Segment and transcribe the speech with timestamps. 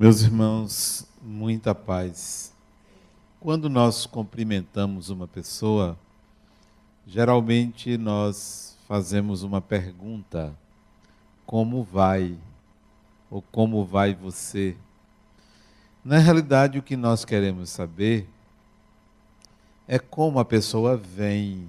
[0.00, 2.54] Meus irmãos, muita paz.
[3.40, 5.98] Quando nós cumprimentamos uma pessoa,
[7.04, 10.56] geralmente nós fazemos uma pergunta:
[11.44, 12.38] como vai?
[13.28, 14.76] Ou como vai você?
[16.04, 18.28] Na realidade, o que nós queremos saber
[19.88, 21.68] é como a pessoa vem.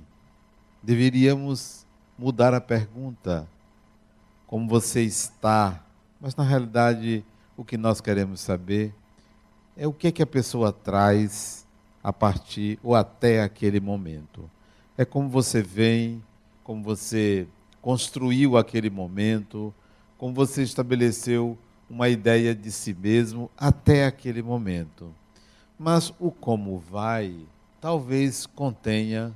[0.83, 1.83] Deveríamos
[2.15, 3.49] mudar a pergunta:
[4.45, 5.83] como você está?
[6.21, 7.25] Mas na realidade,
[7.59, 8.93] o que nós queremos saber
[9.75, 11.67] é o que, é que a pessoa traz
[12.01, 14.49] a partir ou até aquele momento.
[14.97, 16.23] É como você vem,
[16.63, 17.45] como você
[17.81, 19.73] construiu aquele momento,
[20.17, 21.57] como você estabeleceu
[21.89, 25.13] uma ideia de si mesmo até aquele momento.
[25.77, 27.35] Mas o como vai
[27.81, 29.35] talvez contenha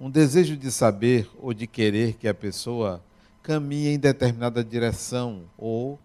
[0.00, 3.04] um desejo de saber ou de querer que a pessoa
[3.42, 5.98] caminhe em determinada direção ou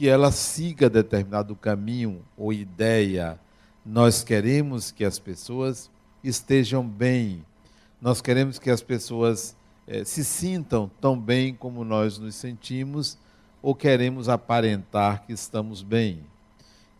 [0.00, 3.38] que ela siga determinado caminho ou ideia.
[3.84, 5.90] Nós queremos que as pessoas
[6.24, 7.44] estejam bem.
[8.00, 9.54] Nós queremos que as pessoas
[9.86, 13.18] eh, se sintam tão bem como nós nos sentimos
[13.60, 16.24] ou queremos aparentar que estamos bem.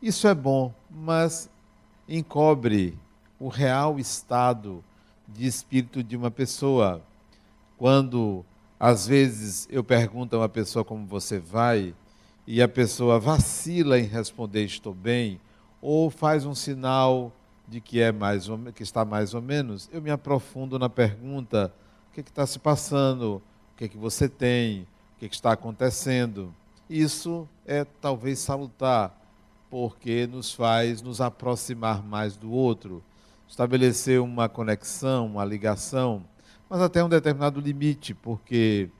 [0.02, 1.48] Isso é bom, mas
[2.06, 2.98] encobre
[3.38, 4.84] o real estado
[5.26, 7.00] de espírito de uma pessoa.
[7.78, 8.44] Quando
[8.78, 11.94] às vezes eu pergunto a uma pessoa como você vai,
[12.52, 15.40] e a pessoa vacila em responder estou bem,
[15.80, 17.30] ou faz um sinal
[17.68, 21.72] de que é mais ou, que está mais ou menos, eu me aprofundo na pergunta:
[22.10, 23.36] o que, é está se passando?
[23.36, 24.80] O que, é que você tem?
[24.80, 26.52] O que, é que está acontecendo?
[26.88, 29.16] Isso é talvez salutar,
[29.70, 33.00] porque nos faz nos aproximar mais do outro,
[33.46, 36.24] estabelecer uma conexão, uma ligação,
[36.68, 38.90] mas até um determinado limite, porque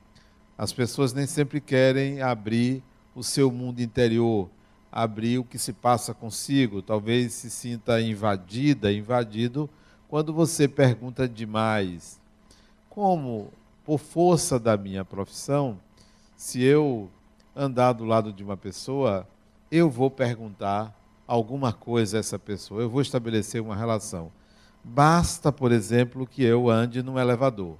[0.57, 2.81] as pessoas nem sempre querem abrir
[3.15, 4.49] o seu mundo interior,
[4.91, 9.69] abrir o que se passa consigo, talvez se sinta invadida, invadido,
[10.07, 12.19] quando você pergunta demais.
[12.89, 13.51] Como,
[13.85, 15.79] por força da minha profissão,
[16.35, 17.09] se eu
[17.55, 19.27] andar do lado de uma pessoa,
[19.71, 20.93] eu vou perguntar
[21.25, 24.31] alguma coisa a essa pessoa, eu vou estabelecer uma relação.
[24.83, 27.77] Basta, por exemplo, que eu ande num elevador.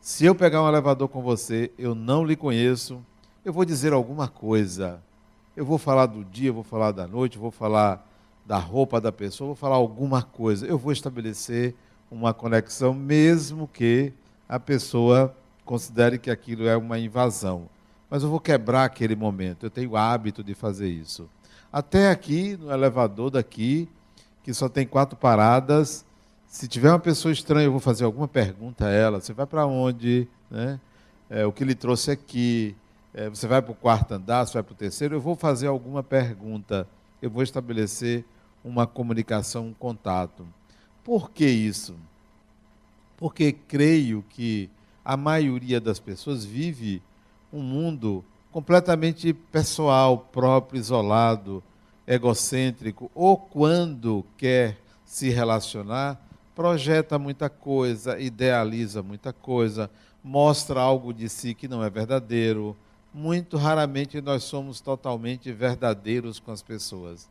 [0.00, 3.04] Se eu pegar um elevador com você, eu não lhe conheço,
[3.44, 5.02] eu vou dizer alguma coisa.
[5.56, 8.06] Eu vou falar do dia, vou falar da noite, vou falar
[8.46, 10.66] da roupa da pessoa, vou falar alguma coisa.
[10.66, 11.74] Eu vou estabelecer
[12.10, 14.12] uma conexão, mesmo que
[14.48, 15.34] a pessoa
[15.64, 17.68] considere que aquilo é uma invasão.
[18.10, 19.66] Mas eu vou quebrar aquele momento.
[19.66, 21.28] Eu tenho o hábito de fazer isso.
[21.72, 23.88] Até aqui, no elevador daqui,
[24.42, 26.04] que só tem quatro paradas,
[26.48, 29.20] se tiver uma pessoa estranha, eu vou fazer alguma pergunta a ela.
[29.20, 30.26] Você vai para onde?
[30.50, 30.80] Né?
[31.28, 32.74] É, o que lhe trouxe aqui?
[33.12, 35.66] É, você vai para o quarto andar, você vai para o terceiro, eu vou fazer
[35.66, 36.86] alguma pergunta,
[37.20, 38.24] eu vou estabelecer
[38.64, 40.46] uma comunicação, um contato.
[41.02, 41.96] Por que isso?
[43.16, 44.70] Porque creio que
[45.04, 47.02] a maioria das pessoas vive
[47.52, 51.62] um mundo completamente pessoal, próprio, isolado,
[52.06, 56.20] egocêntrico, ou quando quer se relacionar,
[56.54, 59.90] projeta muita coisa, idealiza muita coisa,
[60.22, 62.76] mostra algo de si que não é verdadeiro,
[63.12, 67.28] muito raramente nós somos totalmente verdadeiros com as pessoas.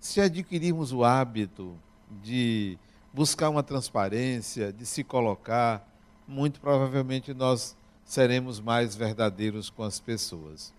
[0.00, 1.76] Se adquirirmos o hábito
[2.22, 2.78] de
[3.12, 5.86] buscar uma transparência, de se colocar,
[6.26, 10.72] muito provavelmente nós seremos mais verdadeiros com as pessoas.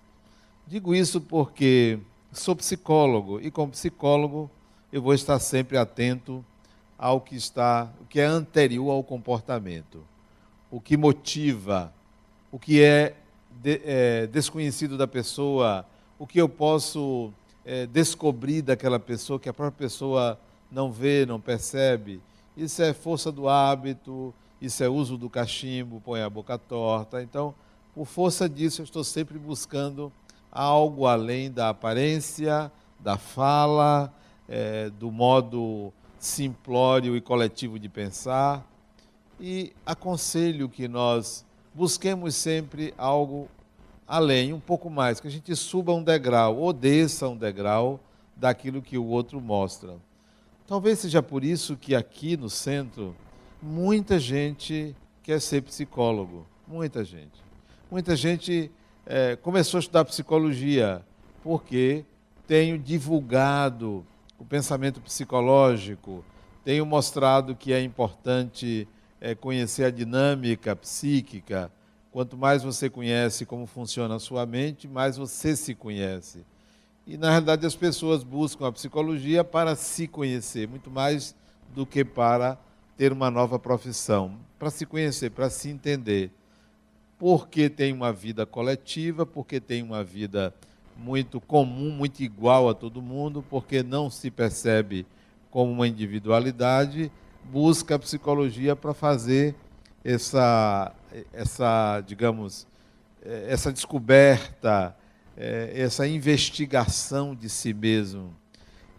[0.65, 1.99] Digo isso porque
[2.31, 4.49] sou psicólogo e como psicólogo
[4.91, 6.43] eu vou estar sempre atento
[6.97, 10.03] ao que está, o que é anterior ao comportamento,
[10.69, 11.93] o que motiva,
[12.51, 13.15] o que é
[13.61, 15.85] de, é, desconhecido da pessoa,
[16.17, 17.33] o que eu posso
[17.65, 20.39] é, descobrir daquela pessoa que a própria pessoa
[20.71, 22.21] não vê, não percebe.
[22.55, 27.21] Isso é força do hábito, isso é uso do cachimbo, põe a boca torta.
[27.21, 27.53] Então,
[27.93, 30.11] por força disso, eu estou sempre buscando
[30.51, 34.13] algo além da aparência, da fala,
[34.47, 38.65] é, do modo simplório e coletivo de pensar.
[39.39, 43.47] E aconselho que nós busquemos sempre algo
[44.07, 47.99] além, um pouco mais, que a gente suba um degrau ou desça um degrau
[48.35, 49.97] daquilo que o outro mostra.
[50.65, 53.15] Talvez seja por isso que aqui no centro
[53.61, 57.43] muita gente quer ser psicólogo, muita gente.
[57.91, 58.71] Muita gente
[59.05, 61.03] é, começou a estudar psicologia
[61.43, 62.05] porque
[62.47, 64.05] tenho divulgado
[64.37, 66.23] o pensamento psicológico,
[66.63, 68.87] tenho mostrado que é importante
[69.21, 71.71] é, conhecer a dinâmica psíquica.
[72.11, 76.45] Quanto mais você conhece como funciona a sua mente, mais você se conhece.
[77.05, 81.35] E na realidade as pessoas buscam a psicologia para se conhecer, muito mais
[81.73, 82.57] do que para
[82.97, 86.31] ter uma nova profissão, para se conhecer, para se entender.
[87.17, 90.53] Porque tem uma vida coletiva, porque tem uma vida
[90.97, 95.05] muito comum, muito igual a todo mundo, porque não se percebe
[95.49, 97.11] como uma individualidade,
[97.45, 99.55] busca a psicologia para fazer
[100.03, 100.93] essa,
[101.33, 102.67] essa, digamos,
[103.47, 104.95] essa descoberta,
[105.35, 108.35] é, essa investigação de si mesmo.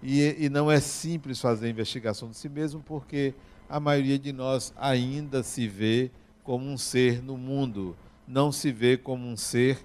[0.02, 3.34] E, e não é simples fazer a investigação de si mesmo, porque
[3.68, 6.10] a maioria de nós ainda se vê
[6.42, 7.96] como um ser no mundo,
[8.26, 9.78] não se vê como um ser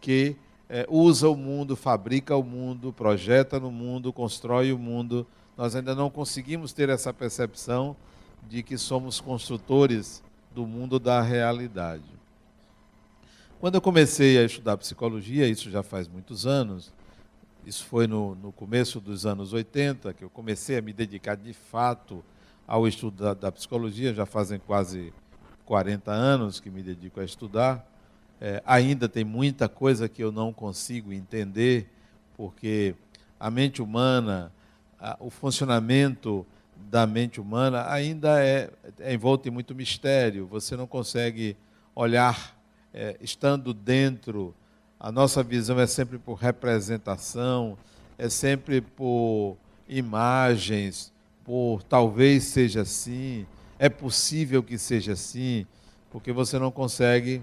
[0.00, 0.36] que
[0.68, 5.26] é, usa o mundo, fabrica o mundo, projeta no mundo, constrói o mundo.
[5.56, 7.96] Nós ainda não conseguimos ter essa percepção
[8.48, 10.22] de que somos construtores
[10.54, 12.04] do mundo da realidade.
[13.60, 16.92] Quando eu comecei a estudar psicologia, isso já faz muitos anos,
[17.64, 21.52] isso foi no, no começo dos anos 80, que eu comecei a me dedicar de
[21.52, 22.24] fato
[22.66, 25.12] ao estudo da, da psicologia, já fazem quase
[25.64, 27.88] 40 anos que me dedico a estudar.
[28.40, 31.88] É, ainda tem muita coisa que eu não consigo entender,
[32.36, 32.96] porque
[33.38, 34.52] a mente humana,
[35.18, 36.46] o funcionamento
[36.76, 38.70] da mente humana ainda é,
[39.00, 40.46] é envolto em muito mistério.
[40.46, 41.56] Você não consegue
[41.94, 42.56] olhar
[42.92, 44.54] é, estando dentro.
[44.98, 47.76] A nossa visão é sempre por representação,
[48.18, 49.56] é sempre por
[49.88, 51.12] imagens,
[51.44, 53.46] por talvez seja assim,
[53.78, 55.66] é possível que seja assim,
[56.10, 57.42] porque você não consegue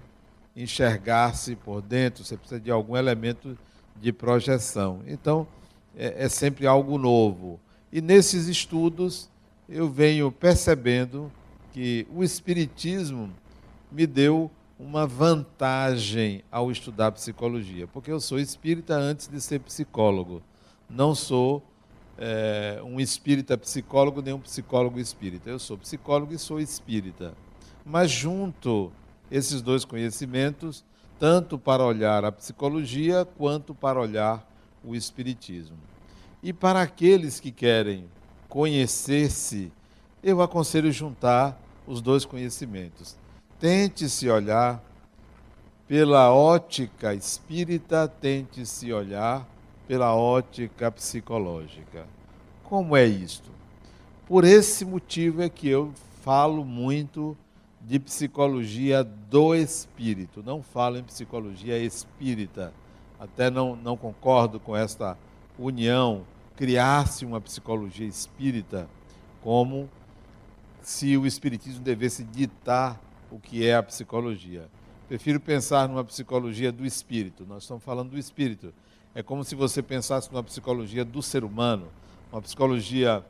[0.56, 3.58] enxergar-se por dentro, você precisa de algum elemento
[4.00, 5.02] de projeção.
[5.06, 5.48] Então,
[6.00, 7.60] é, é sempre algo novo.
[7.92, 9.30] E nesses estudos,
[9.68, 11.30] eu venho percebendo
[11.74, 13.30] que o Espiritismo
[13.92, 14.50] me deu
[14.80, 20.42] uma vantagem ao estudar psicologia, porque eu sou espírita antes de ser psicólogo.
[20.90, 21.62] Não sou
[22.18, 25.50] é, um espírita psicólogo nem um psicólogo espírita.
[25.50, 27.34] Eu sou psicólogo e sou espírita.
[27.86, 28.90] Mas junto
[29.30, 30.86] esses dois conhecimentos,
[31.20, 34.50] tanto para olhar a psicologia quanto para olhar
[34.84, 35.89] o espiritismo.
[36.42, 38.06] E para aqueles que querem
[38.48, 39.72] conhecer-se,
[40.24, 43.18] eu aconselho juntar os dois conhecimentos.
[43.60, 44.82] Tente se olhar
[45.88, 49.46] pela ótica espírita, tente se olhar
[49.88, 52.06] pela ótica psicológica.
[52.64, 53.50] Como é isto?
[54.28, 55.92] Por esse motivo é que eu
[56.22, 57.36] falo muito
[57.82, 60.44] de psicologia do espírito.
[60.46, 62.72] Não falo em psicologia espírita.
[63.20, 65.18] Até não, não concordo com esta
[65.60, 66.26] união,
[66.56, 68.90] criar-se uma psicologia espírita
[69.42, 69.90] como
[70.82, 74.68] se o espiritismo devesse ditar o que é a psicologia.
[75.08, 77.46] Prefiro pensar numa psicologia do espírito.
[77.46, 78.74] Nós estamos falando do espírito.
[79.14, 81.88] É como se você pensasse numa psicologia do ser humano,
[82.32, 83.24] uma psicologia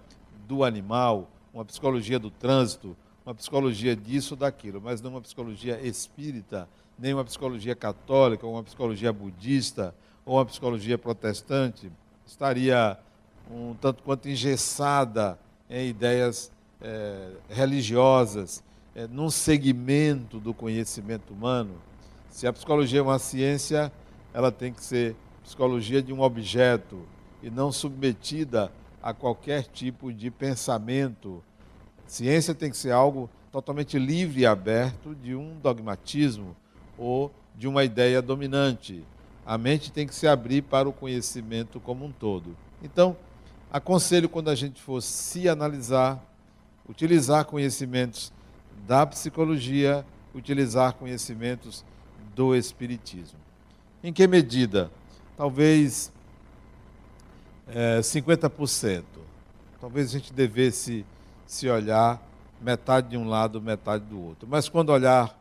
[0.48, 2.96] do animal, uma psicologia do trânsito,
[3.26, 6.68] uma psicologia disso ou daquilo, mas não uma psicologia espírita,
[6.98, 9.96] nem uma psicologia católica, ou uma psicologia budista,
[10.26, 11.92] ou uma psicologia protestante.
[12.30, 12.96] Estaria
[13.50, 18.64] um tanto quanto engessada em ideias é, religiosas,
[18.96, 21.74] é, num segmento do conhecimento humano.
[22.30, 23.92] Se a psicologia é uma ciência,
[24.32, 27.02] ela tem que ser psicologia de um objeto
[27.42, 28.72] e não submetida
[29.02, 31.44] a qualquer tipo de pensamento
[32.10, 36.58] Ciência tem que ser algo totalmente livre e aberto de um dogmatismo
[36.98, 39.04] ou de uma ideia dominante.
[39.50, 42.56] A mente tem que se abrir para o conhecimento como um todo.
[42.84, 43.18] Então,
[43.74, 46.24] aconselho quando a gente for se analisar,
[46.88, 48.32] utilizar conhecimentos
[48.88, 51.84] da psicologia, utilizar conhecimentos
[52.36, 53.40] do espiritismo.
[54.04, 54.92] Em que medida?
[55.36, 56.12] Talvez
[57.70, 59.04] é, 50%.
[59.82, 61.04] Talvez a gente devesse
[61.48, 62.22] se olhar
[62.62, 64.48] metade de um lado, metade do outro.
[64.48, 65.36] Mas quando olhar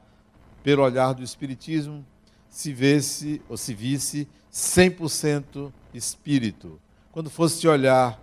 [0.62, 2.06] pelo olhar do Espiritismo,
[2.48, 6.80] se visse ou se visse 100% espírito.
[7.12, 8.20] Quando fosse olhar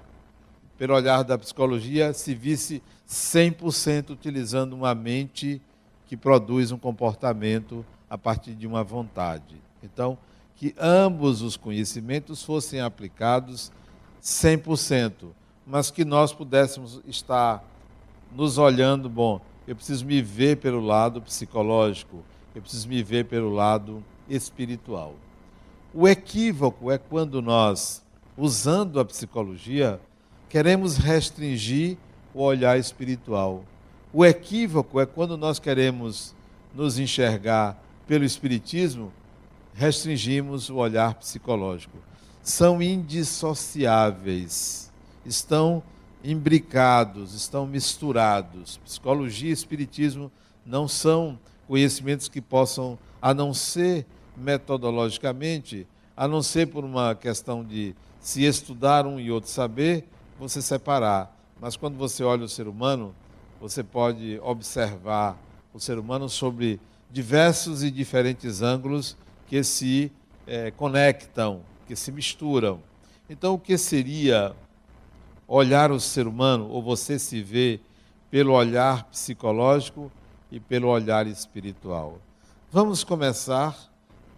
[0.77, 5.61] pelo olhar da psicologia, se visse 100% utilizando uma mente
[6.07, 9.55] que produz um comportamento a partir de uma vontade.
[9.81, 10.17] Então,
[10.55, 13.71] que ambos os conhecimentos fossem aplicados
[14.21, 15.29] 100%,
[15.65, 17.63] mas que nós pudéssemos estar
[18.35, 23.49] nos olhando, bom, eu preciso me ver pelo lado psicológico, eu preciso me ver pelo
[23.49, 25.15] lado espiritual.
[25.93, 28.03] O equívoco é quando nós,
[28.37, 29.99] usando a psicologia,
[30.49, 31.97] queremos restringir
[32.33, 33.63] o olhar espiritual.
[34.11, 36.35] O equívoco é quando nós queremos
[36.73, 39.11] nos enxergar pelo espiritismo,
[39.73, 41.97] restringimos o olhar psicológico.
[42.41, 44.91] são indissociáveis,
[45.25, 45.81] estão
[46.23, 48.77] imbricados, estão misturados.
[48.85, 50.31] Psicologia e espiritismo
[50.65, 54.05] não são conhecimentos que possam, a não ser
[54.37, 60.07] metodologicamente, a não ser por uma questão de se estudar um e outro saber,
[60.39, 61.35] você separar.
[61.59, 63.13] Mas quando você olha o ser humano,
[63.59, 65.37] você pode observar
[65.73, 66.79] o ser humano sobre
[67.11, 69.15] diversos e diferentes ângulos
[69.47, 70.11] que se
[70.47, 72.79] é, conectam, que se misturam.
[73.29, 74.55] Então, o que seria
[75.47, 77.79] olhar o ser humano, ou você se vê
[78.29, 80.11] pelo olhar psicológico
[80.51, 82.19] e pelo olhar espiritual?
[82.71, 83.77] Vamos começar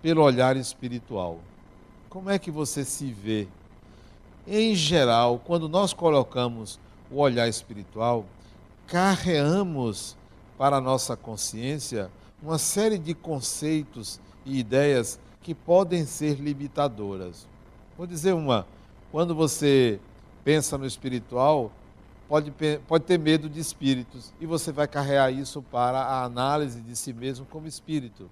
[0.07, 1.37] pelo olhar espiritual.
[2.09, 3.45] Como é que você se vê?
[4.47, 6.79] Em geral, quando nós colocamos
[7.11, 8.25] o olhar espiritual,
[8.87, 10.15] carreamos
[10.57, 12.09] para a nossa consciência
[12.41, 17.45] uma série de conceitos e ideias que podem ser limitadoras.
[17.97, 18.65] Vou dizer uma:
[19.11, 19.99] quando você
[20.41, 21.69] pensa no espiritual,
[22.29, 22.53] pode,
[22.87, 27.11] pode ter medo de espíritos e você vai carregar isso para a análise de si
[27.11, 28.29] mesmo como espírito.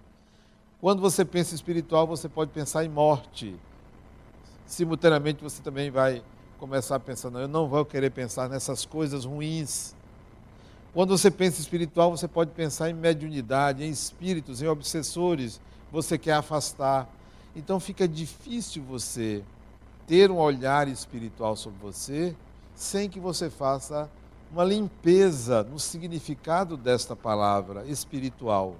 [0.81, 3.55] Quando você pensa espiritual, você pode pensar em morte.
[4.65, 6.21] Simultaneamente, você também vai
[6.59, 9.95] começar a pensar: não, eu não vou querer pensar nessas coisas ruins.
[10.93, 15.59] Quando você pensa espiritual, você pode pensar em mediunidade, em espíritos, em obsessores,
[15.91, 17.09] você quer afastar.
[17.55, 19.43] Então fica difícil você
[20.07, 22.35] ter um olhar espiritual sobre você
[22.75, 24.09] sem que você faça
[24.51, 28.75] uma limpeza no significado desta palavra espiritual.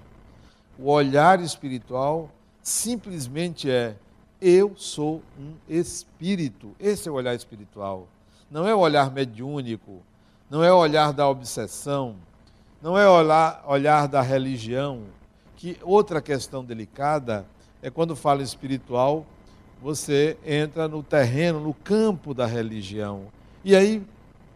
[0.78, 2.30] O olhar espiritual
[2.62, 3.96] simplesmente é
[4.40, 6.74] eu sou um espírito.
[6.78, 8.06] Esse é o olhar espiritual.
[8.50, 10.02] Não é o olhar mediúnico,
[10.50, 12.16] não é o olhar da obsessão,
[12.80, 15.02] não é o olhar, olhar da religião,
[15.56, 17.46] que outra questão delicada
[17.82, 19.26] é quando fala espiritual,
[19.82, 23.24] você entra no terreno, no campo da religião.
[23.64, 24.02] E aí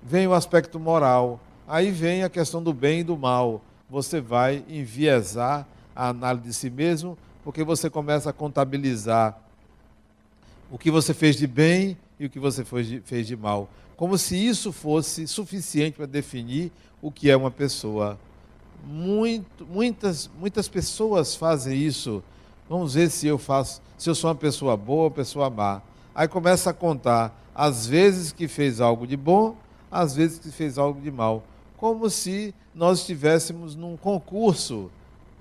[0.03, 3.61] vem o aspecto moral, aí vem a questão do bem e do mal.
[3.89, 9.39] Você vai enviesar a análise de si mesmo, porque você começa a contabilizar
[10.71, 13.69] o que você fez de bem e o que você fez de mal.
[13.97, 18.19] Como se isso fosse suficiente para definir o que é uma pessoa
[18.85, 22.23] muito, muitas, muitas pessoas fazem isso.
[22.69, 25.83] Vamos ver se eu faço, se eu sou uma pessoa boa ou pessoa má.
[26.15, 29.57] Aí começa a contar as vezes que fez algo de bom,
[29.91, 31.43] as vezes que fez algo de mal.
[31.77, 34.91] Como se nós estivéssemos num concurso.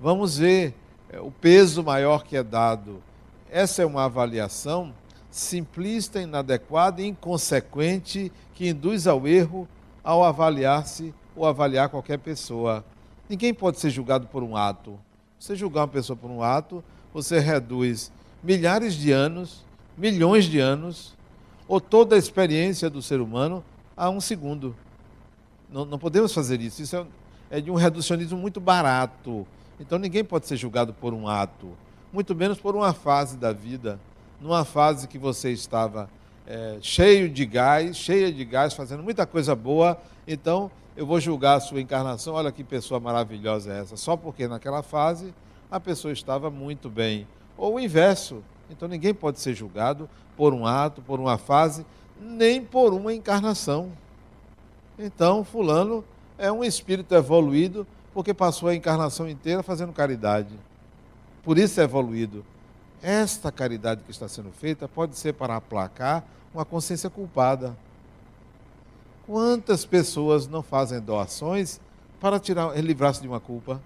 [0.02, 0.74] Vamos ver
[1.10, 3.02] é, o peso maior que é dado.
[3.50, 4.94] Essa é uma avaliação
[5.30, 9.68] simplista, inadequada e inconsequente que induz ao erro
[10.02, 12.82] ao avaliar-se ou avaliar qualquer pessoa.
[13.28, 14.98] Ninguém pode ser julgado por um ato.
[15.38, 18.10] Você julgar uma pessoa por um ato, você reduz
[18.42, 19.66] milhares de anos,
[19.98, 21.14] milhões de anos,
[21.68, 23.62] ou toda a experiência do ser humano
[23.94, 24.74] a um segundo.
[25.70, 26.80] Não, não podemos fazer isso.
[26.80, 29.46] Isso é, é de um reducionismo muito barato.
[29.80, 31.70] Então ninguém pode ser julgado por um ato,
[32.12, 33.98] muito menos por uma fase da vida.
[34.38, 36.08] Numa fase que você estava
[36.46, 41.54] é, cheio de gás, cheia de gás, fazendo muita coisa boa, então eu vou julgar
[41.54, 45.32] a sua encarnação, olha que pessoa maravilhosa é essa, só porque naquela fase
[45.70, 47.26] a pessoa estava muito bem.
[47.56, 48.42] Ou o inverso.
[48.70, 51.86] Então ninguém pode ser julgado por um ato, por uma fase,
[52.20, 53.90] nem por uma encarnação.
[54.98, 56.04] Então, Fulano
[56.36, 60.54] é um espírito evoluído porque passou a encarnação inteira fazendo caridade.
[61.42, 62.44] Por isso é evoluído.
[63.02, 67.76] Esta caridade que está sendo feita pode ser para aplacar uma consciência culpada.
[69.26, 71.80] Quantas pessoas não fazem doações
[72.20, 73.80] para tirar, livrar-se de uma culpa?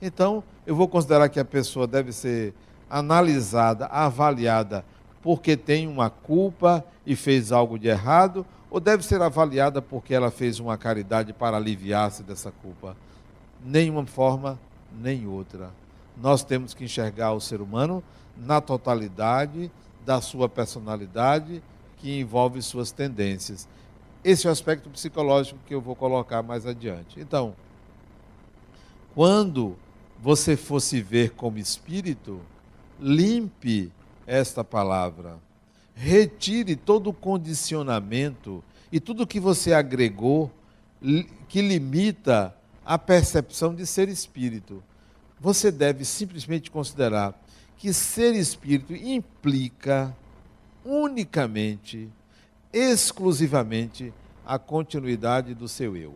[0.00, 2.54] Então, eu vou considerar que a pessoa deve ser
[2.88, 4.84] analisada, avaliada
[5.22, 10.30] porque tem uma culpa e fez algo de errado, ou deve ser avaliada porque ela
[10.30, 12.96] fez uma caridade para aliviar-se dessa culpa?
[13.64, 14.58] Nenhuma forma,
[14.92, 15.70] nem outra.
[16.16, 18.02] Nós temos que enxergar o ser humano
[18.36, 19.70] na totalidade
[20.04, 21.62] da sua personalidade,
[21.98, 23.68] que envolve suas tendências.
[24.22, 27.20] Esse é o aspecto psicológico que eu vou colocar mais adiante.
[27.20, 27.54] Então,
[29.14, 29.76] quando
[30.20, 32.40] você for se ver como espírito,
[33.00, 33.92] limpe
[34.26, 35.36] esta palavra.
[36.00, 38.62] Retire todo o condicionamento
[38.92, 40.48] e tudo que você agregou
[41.48, 42.54] que limita
[42.86, 44.80] a percepção de ser espírito.
[45.40, 47.34] Você deve simplesmente considerar
[47.76, 50.14] que ser espírito implica
[50.84, 52.08] unicamente
[52.72, 54.14] exclusivamente
[54.46, 56.14] a continuidade do seu eu.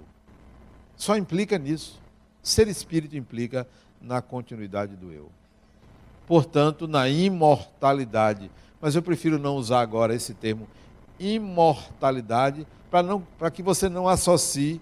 [0.96, 2.00] Só implica nisso.
[2.40, 3.66] Ser espírito implica
[4.00, 5.28] na continuidade do eu.
[6.26, 8.48] Portanto, na imortalidade.
[8.82, 10.66] Mas eu prefiro não usar agora esse termo
[11.18, 12.66] imortalidade
[13.38, 14.80] para que você não associe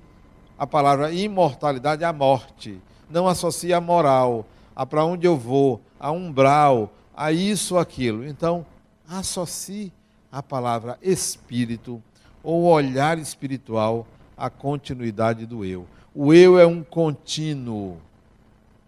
[0.59, 2.81] a palavra imortalidade à morte,
[3.11, 8.27] não associe a moral, a para onde eu vou, a umbral, a isso aquilo.
[8.27, 8.65] Então,
[9.09, 9.93] associe
[10.33, 12.03] a palavra espírito
[12.43, 15.87] ou olhar espiritual à continuidade do eu.
[16.15, 17.99] O eu é um contínuo.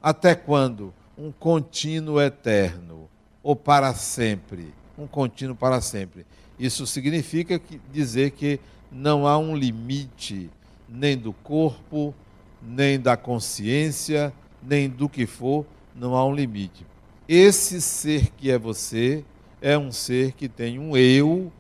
[0.03, 0.93] Até quando?
[1.17, 3.09] Um contínuo eterno
[3.43, 6.27] ou para sempre, um contínuo para sempre.
[6.59, 10.51] Isso significa que, dizer que não há um limite
[10.89, 12.15] nem do corpo,
[12.63, 14.33] nem da consciência,
[14.63, 16.87] nem do que for, não há um limite.
[17.29, 19.25] Esse ser que é você
[19.61, 21.51] é um ser que tem um eu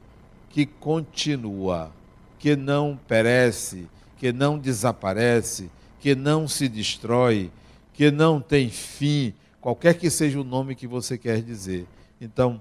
[0.51, 1.91] que continua,
[2.39, 7.51] que não perece, que não desaparece, que não se destrói,
[7.95, 11.87] que não tem fim, qualquer que seja o nome que você quer dizer.
[12.21, 12.61] Então,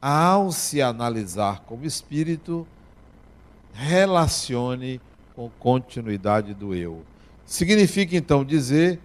[0.00, 2.66] ao se analisar como espírito,
[3.72, 5.00] relacione
[5.34, 7.02] com continuidade do eu.
[7.44, 9.00] Significa então dizer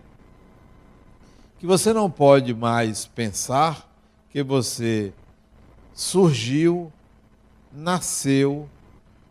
[1.60, 3.90] que você não pode mais pensar
[4.30, 5.14] que você
[5.94, 6.92] surgiu,
[7.72, 8.68] nasceu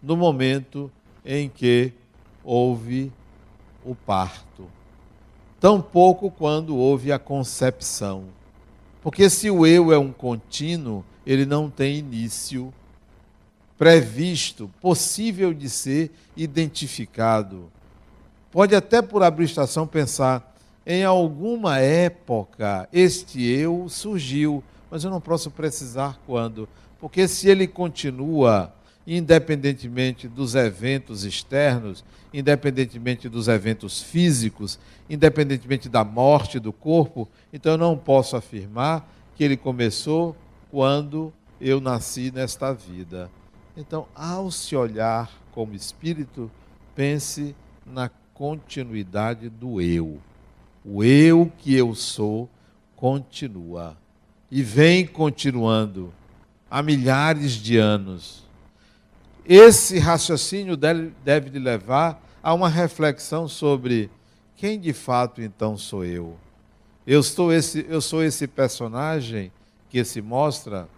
[0.02, 0.90] no momento
[1.24, 1.92] em que
[2.42, 3.12] houve
[3.84, 4.68] o parto.
[5.60, 8.24] Tampouco quando houve a concepção.
[9.00, 12.72] Porque se o eu é um contínuo, ele não tem início
[13.78, 17.70] previsto, possível de ser identificado.
[18.50, 20.54] Pode até por abstração pensar,
[20.86, 26.68] em alguma época este eu surgiu, mas eu não posso precisar quando,
[27.00, 28.72] porque se ele continua
[29.06, 34.78] independentemente dos eventos externos, independentemente dos eventos físicos,
[35.10, 40.36] independentemente da morte do corpo, então eu não posso afirmar que ele começou
[40.72, 41.30] quando
[41.60, 43.30] eu nasci nesta vida.
[43.76, 46.50] Então, ao se olhar como espírito,
[46.94, 47.54] pense
[47.84, 50.18] na continuidade do eu.
[50.82, 52.48] O eu que eu sou
[52.96, 53.98] continua
[54.50, 56.10] e vem continuando
[56.70, 58.42] há milhares de anos.
[59.44, 64.10] Esse raciocínio deve, lhe levar a uma reflexão sobre
[64.56, 66.36] quem de fato então sou eu.
[67.06, 69.52] Eu, estou esse, eu sou esse personagem
[69.92, 70.88] que se mostra,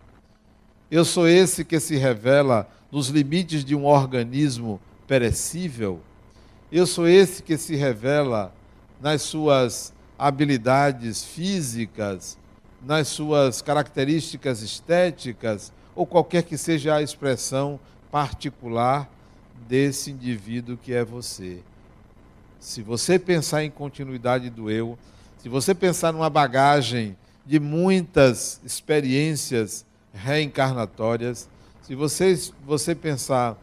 [0.88, 6.00] eu sou esse que se revela nos limites de um organismo perecível,
[6.70, 8.54] eu sou esse que se revela
[9.00, 12.38] nas suas habilidades físicas,
[12.80, 17.80] nas suas características estéticas, ou qualquer que seja a expressão
[18.12, 19.10] particular
[19.66, 21.58] desse indivíduo que é você.
[22.60, 24.96] Se você pensar em continuidade do eu,
[25.38, 31.48] se você pensar numa bagagem de muitas experiências reencarnatórias,
[31.82, 33.58] se você, você pensar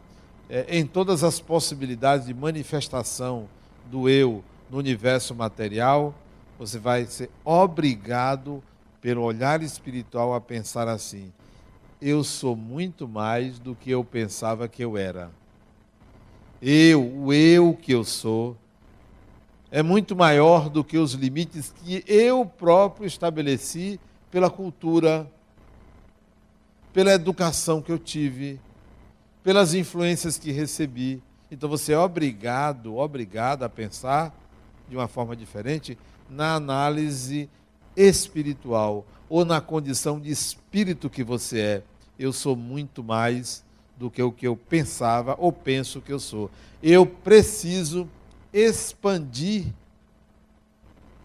[0.49, 3.47] é, em todas as possibilidades de manifestação
[3.89, 6.13] do eu no universo material,
[6.59, 8.61] você vai ser obrigado,
[9.01, 11.31] pelo olhar espiritual, a pensar assim:
[12.01, 15.31] eu sou muito mais do que eu pensava que eu era.
[16.61, 18.55] Eu, o eu que eu sou,
[19.71, 23.97] é muito maior do que os limites que eu próprio estabeleci
[24.29, 25.25] pela cultura,
[26.91, 28.59] pela educação que eu tive,
[29.41, 31.23] pelas influências que recebi.
[31.49, 34.35] Então você é obrigado, obrigado a pensar
[34.89, 35.97] de uma forma diferente
[36.29, 37.49] na análise
[37.95, 41.83] espiritual ou na condição de espírito que você é.
[42.19, 43.63] Eu sou muito mais
[43.97, 46.51] do que o que eu pensava ou penso que eu sou.
[46.83, 48.07] Eu preciso
[48.53, 49.65] expandir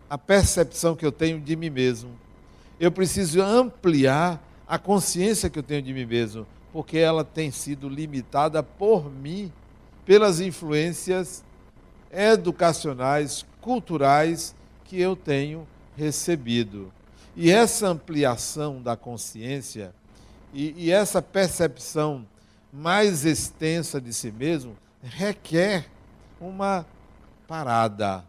[0.09, 2.11] a percepção que eu tenho de mim mesmo.
[2.79, 7.89] Eu preciso ampliar a consciência que eu tenho de mim mesmo, porque ela tem sido
[7.89, 9.53] limitada por mim,
[10.05, 11.45] pelas influências
[12.13, 16.93] educacionais, culturais que eu tenho recebido.
[17.35, 19.93] E essa ampliação da consciência
[20.55, 22.27] e, e essa percepção
[22.73, 25.87] mais extensa de si mesmo requer
[26.41, 26.87] uma
[27.47, 28.25] parada,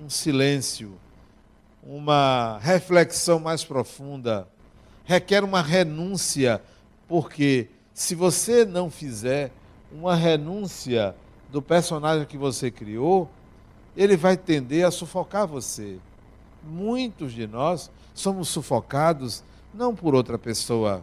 [0.00, 0.98] um silêncio,
[1.82, 4.46] uma reflexão mais profunda,
[5.04, 6.62] requer uma renúncia,
[7.08, 9.50] porque se você não fizer
[9.90, 11.14] uma renúncia
[11.50, 13.28] do personagem que você criou,
[13.96, 15.98] ele vai tender a sufocar você.
[16.62, 21.02] Muitos de nós somos sufocados não por outra pessoa,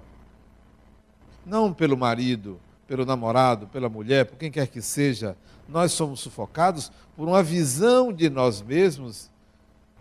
[1.45, 5.35] não pelo marido, pelo namorado, pela mulher, por quem quer que seja.
[5.67, 9.29] Nós somos sufocados por uma visão de nós mesmos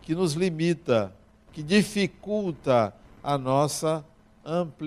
[0.03, 1.15] que nos limita,
[1.53, 4.05] que dificulta a nossa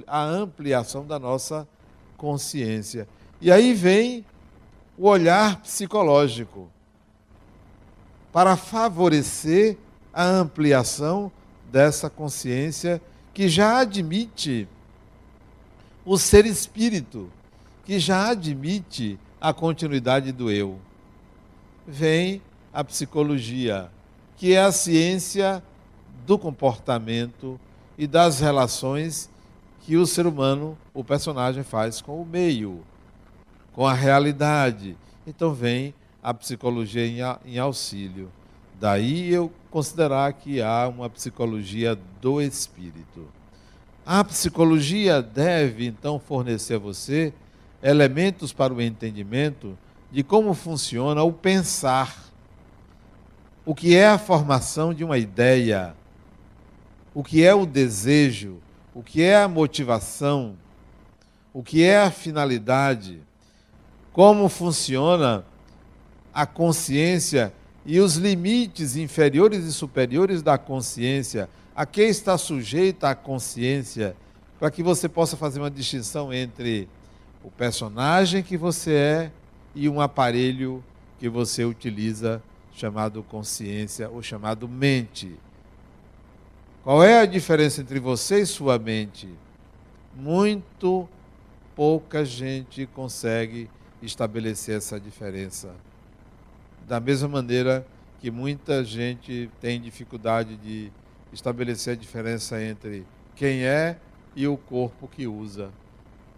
[0.06, 1.68] a ampliação da nossa
[2.16, 3.08] consciência.
[3.42, 4.24] E aí vem
[4.98, 6.70] o olhar psicológico
[8.32, 9.78] para favorecer
[10.14, 11.32] a ampliação
[11.72, 13.02] dessa consciência
[13.34, 14.68] que já admite
[16.06, 17.32] o ser espírito,
[17.84, 20.80] que já admite a continuidade do eu.
[21.88, 22.42] Vem
[22.74, 23.90] a psicologia,
[24.36, 25.64] que é a ciência
[26.26, 27.60] do comportamento
[27.98, 29.30] e das relações
[29.82, 32.84] que o ser humano, o personagem, faz com o meio,
[33.74, 34.98] com a realidade.
[35.26, 38.30] Então vem a psicologia em auxílio.
[38.80, 43.28] Daí eu considerar que há uma psicologia do espírito.
[44.06, 47.34] A psicologia deve então fornecer a você
[47.82, 49.78] elementos para o entendimento
[50.12, 52.16] de como funciona o pensar,
[53.66, 55.96] o que é a formação de uma ideia,
[57.14, 58.58] o que é o desejo,
[58.94, 60.56] o que é a motivação,
[61.54, 63.22] o que é a finalidade,
[64.14, 65.46] como funciona
[66.34, 67.52] a consciência
[67.86, 74.16] e os limites inferiores e superiores da consciência, a que está sujeita a consciência,
[74.60, 76.88] para que você possa fazer uma distinção entre
[77.44, 79.32] o personagem que você é
[79.74, 80.84] e um aparelho
[81.20, 82.42] que você utiliza
[82.74, 85.38] chamado consciência ou chamado mente.
[86.84, 89.28] Qual é a diferença entre você e sua mente?
[90.16, 91.08] Muito
[91.76, 93.70] pouca gente consegue
[94.02, 95.76] estabelecer essa diferença.
[96.88, 97.86] Da mesma maneira
[98.20, 100.92] que muita gente tem dificuldade de
[101.32, 103.98] estabelecer a diferença entre quem é
[104.36, 105.70] e o corpo que usa.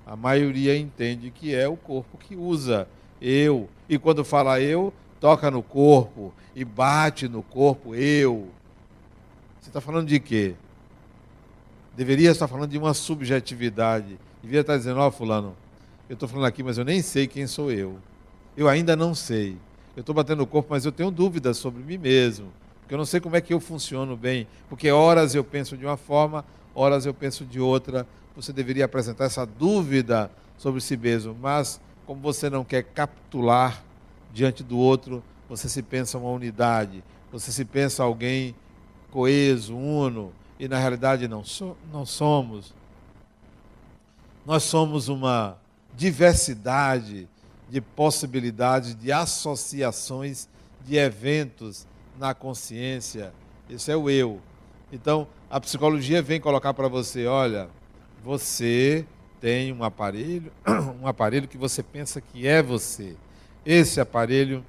[0.10, 2.88] A maioria entende que é o corpo que usa.
[3.22, 3.70] Eu.
[3.88, 8.48] E quando fala eu, toca no corpo e bate no corpo, eu.
[9.62, 10.56] Você está falando de quê?
[11.96, 14.18] Deveria estar falando de uma subjetividade.
[14.42, 15.56] Devia estar dizendo, ó, oh, fulano,
[16.10, 18.00] eu estou falando aqui, mas eu nem sei quem sou eu.
[18.58, 19.58] Eu ainda não sei.
[19.96, 22.48] Eu estou batendo no corpo, mas eu tenho dúvidas sobre mim mesmo.
[22.82, 24.48] Porque eu não sei como é que eu funciono bem.
[24.70, 26.44] Porque horas eu penso de uma forma,
[26.74, 28.08] horas eu penso de outra.
[28.40, 31.36] Você deveria apresentar essa dúvida sobre si mesmo.
[31.38, 33.84] Mas, como você não quer capitular
[34.34, 37.04] diante do outro, você se pensa uma unidade.
[37.34, 38.56] Você se pensa alguém
[39.12, 42.74] coeso, uno, e na realidade não, so, não somos.
[44.46, 45.58] Nós somos uma
[45.94, 47.28] diversidade
[47.70, 50.48] de possibilidades, de associações,
[50.86, 51.86] de eventos
[52.18, 53.34] na consciência.
[53.70, 54.40] Esse é o eu.
[54.94, 57.70] Então, a psicologia vem colocar para você, olha,
[58.24, 59.06] você
[59.40, 60.52] tem um aparelho,
[61.02, 63.16] um aparelho que você pensa que é você.
[63.66, 64.64] Esse aparelho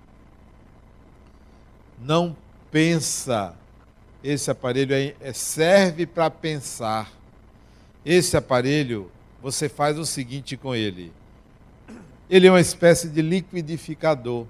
[1.98, 2.36] não
[2.70, 3.56] pensa
[4.22, 7.10] esse aparelho é, serve para pensar.
[8.04, 9.10] Esse aparelho,
[9.42, 11.12] você faz o seguinte com ele.
[12.28, 14.46] Ele é uma espécie de liquidificador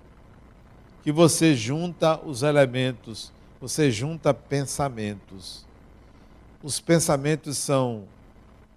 [1.03, 5.65] que você junta os elementos, você junta pensamentos.
[6.63, 8.05] Os pensamentos são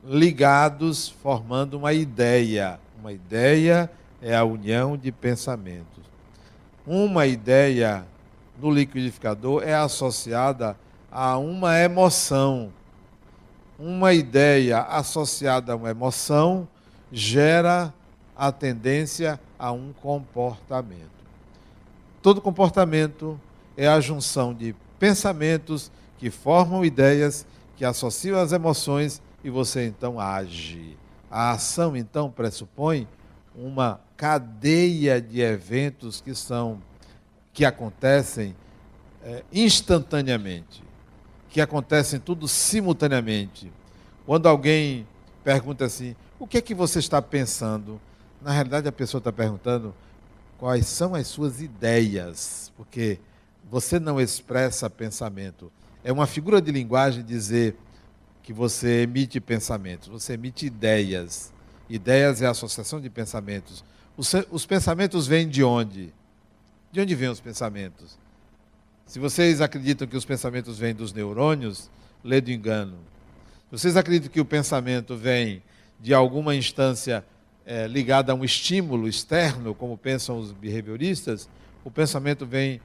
[0.03, 2.79] ligados, formando uma ideia.
[2.99, 3.89] Uma ideia
[4.21, 6.03] é a união de pensamentos.
[6.85, 8.05] Uma ideia
[8.59, 10.77] no liquidificador é associada
[11.11, 12.71] a uma emoção.
[13.79, 16.67] Uma ideia associada a uma emoção
[17.11, 17.93] gera
[18.35, 21.11] a tendência a um comportamento.
[22.21, 23.39] Todo comportamento
[23.77, 30.19] é a junção de pensamentos que formam ideias que associam as emoções e você então
[30.19, 30.97] age.
[31.29, 33.07] A ação então pressupõe
[33.55, 36.81] uma cadeia de eventos que são
[37.51, 38.55] que acontecem
[39.23, 40.83] é, instantaneamente,
[41.49, 43.71] que acontecem tudo simultaneamente.
[44.25, 45.07] Quando alguém
[45.43, 48.01] pergunta assim, o que é que você está pensando?
[48.41, 49.93] Na realidade, a pessoa está perguntando
[50.57, 53.19] quais são as suas ideias, porque
[53.69, 55.71] você não expressa pensamento.
[56.03, 57.75] É uma figura de linguagem dizer
[58.43, 61.51] que você emite pensamentos, você emite ideias.
[61.89, 63.83] Ideias é a associação de pensamentos.
[64.17, 66.13] Os, os pensamentos vêm de onde?
[66.91, 68.17] De onde vêm os pensamentos?
[69.07, 71.89] Se vocês acreditam que os pensamentos vêm dos neurônios,
[72.23, 72.97] lê do engano.
[73.71, 75.63] Vocês acreditam que o pensamento vem
[75.99, 77.25] de alguma instância
[77.65, 81.49] é, ligada a um estímulo externo, como pensam os behavioristas,
[81.83, 82.81] o pensamento vem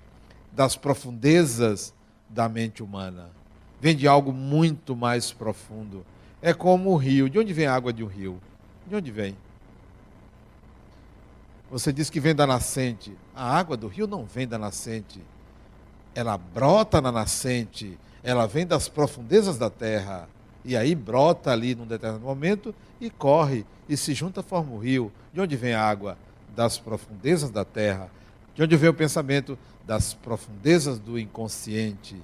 [0.52, 1.92] das profundezas
[2.28, 3.37] da mente humana.
[3.80, 6.04] Vem de algo muito mais profundo.
[6.42, 7.28] É como o rio.
[7.28, 8.40] De onde vem a água de um rio?
[8.86, 9.36] De onde vem?
[11.70, 13.16] Você diz que vem da nascente.
[13.34, 15.22] A água do rio não vem da nascente.
[16.14, 17.98] Ela brota na nascente.
[18.22, 20.28] Ela vem das profundezas da terra.
[20.64, 25.12] E aí brota ali num determinado momento e corre e se junta, forma o rio.
[25.32, 26.18] De onde vem a água?
[26.54, 28.10] Das profundezas da terra.
[28.54, 29.56] De onde vem o pensamento?
[29.86, 32.20] Das profundezas do inconsciente.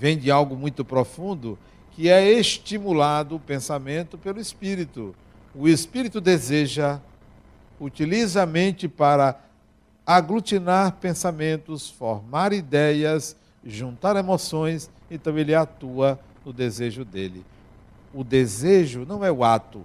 [0.00, 1.58] Vem de algo muito profundo
[1.90, 5.14] que é estimulado o pensamento pelo espírito.
[5.54, 6.98] O espírito deseja,
[7.78, 9.38] utiliza a mente para
[10.06, 17.44] aglutinar pensamentos, formar ideias, juntar emoções, então ele atua no desejo dele.
[18.14, 19.84] O desejo não é o ato.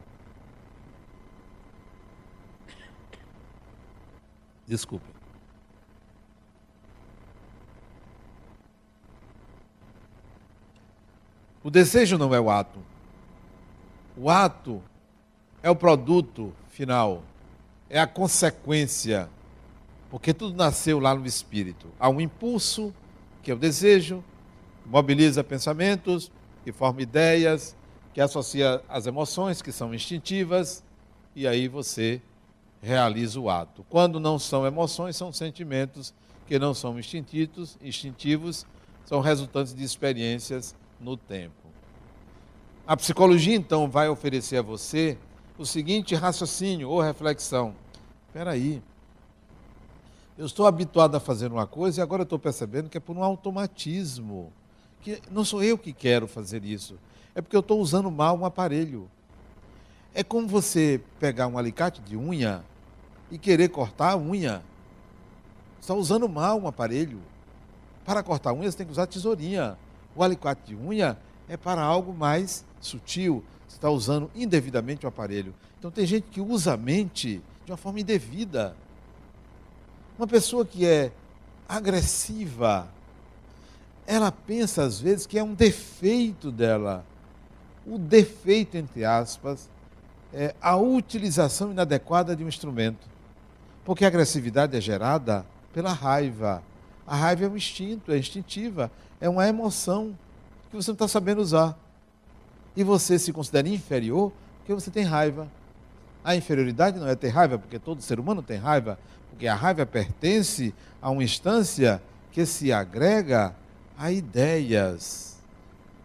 [4.65, 5.14] Desculpe.
[11.65, 12.77] O desejo não é o ato.
[14.15, 14.83] O ato
[15.63, 17.23] é o produto final,
[17.89, 19.27] é a consequência,
[20.11, 21.87] porque tudo nasceu lá no espírito.
[21.99, 22.93] Há um impulso,
[23.41, 24.23] que é o desejo,
[24.85, 26.31] mobiliza pensamentos
[26.67, 27.75] e forma ideias,
[28.13, 30.83] que associa as emoções, que são instintivas,
[31.35, 32.21] e aí você
[32.79, 33.83] realiza o ato.
[33.89, 36.13] Quando não são emoções, são sentimentos
[36.45, 38.67] que não são instintivos, instintivos
[39.03, 41.65] são resultantes de experiências no tempo.
[42.87, 45.17] A psicologia, então, vai oferecer a você
[45.57, 47.73] o seguinte raciocínio ou reflexão.
[48.27, 48.81] Espera aí.
[50.37, 53.23] Eu estou habituado a fazer uma coisa e agora estou percebendo que é por um
[53.23, 54.51] automatismo.
[55.01, 56.99] Que não sou eu que quero fazer isso.
[57.33, 59.09] É porque eu estou usando mal um aparelho.
[60.13, 62.63] É como você pegar um alicate de unha
[63.31, 64.61] e querer cortar a unha.
[65.79, 67.21] Está usando mal um aparelho.
[68.05, 69.77] Para cortar a unha, você tem que usar tesourinha.
[70.15, 73.43] O alicate de unha é para algo mais sutil.
[73.67, 75.53] Você está usando indevidamente o aparelho.
[75.77, 78.75] Então tem gente que usa a mente de uma forma indevida.
[80.17, 81.11] Uma pessoa que é
[81.67, 82.87] agressiva,
[84.07, 87.05] ela pensa às vezes que é um defeito dela.
[87.85, 89.69] O defeito, entre aspas,
[90.33, 93.07] é a utilização inadequada de um instrumento.
[93.83, 96.63] Porque a agressividade é gerada pela raiva.
[97.07, 98.91] A raiva é um instinto, é instintiva,
[99.21, 100.17] é uma emoção
[100.69, 101.77] que você não está sabendo usar.
[102.75, 105.47] E você se considera inferior porque você tem raiva.
[106.23, 108.97] A inferioridade não é ter raiva, porque todo ser humano tem raiva,
[109.29, 113.55] porque a raiva pertence a uma instância que se agrega
[113.95, 115.37] a ideias.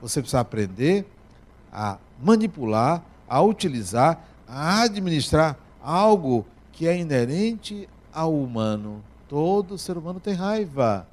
[0.01, 1.07] Você precisa aprender
[1.73, 9.03] a manipular, a utilizar, a administrar algo que é inerente ao humano.
[9.31, 11.07] Todo ser humano tem raiva.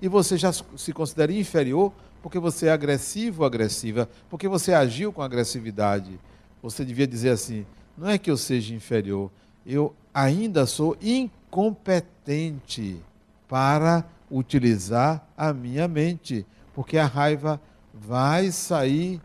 [0.00, 5.12] E você já se considera inferior porque você é agressivo ou agressiva, porque você agiu
[5.12, 6.18] com agressividade.
[6.62, 9.30] Você devia dizer assim: não é que eu seja inferior,
[9.66, 13.02] eu ainda sou incompetente
[13.46, 17.60] para utilizar a minha mente, porque a raiva
[17.92, 19.20] vai sair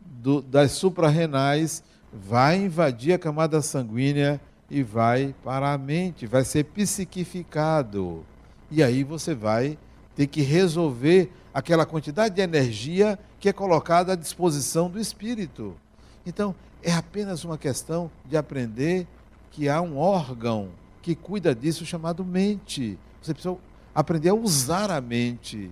[0.00, 4.40] do, das suprarrenais, vai invadir a camada sanguínea
[4.72, 8.24] e vai para a mente, vai ser psiquificado.
[8.70, 9.78] E aí você vai
[10.16, 15.76] ter que resolver aquela quantidade de energia que é colocada à disposição do espírito.
[16.24, 19.06] Então, é apenas uma questão de aprender
[19.50, 20.70] que há um órgão
[21.02, 22.98] que cuida disso chamado mente.
[23.20, 23.58] Você precisa
[23.94, 25.70] aprender a usar a mente.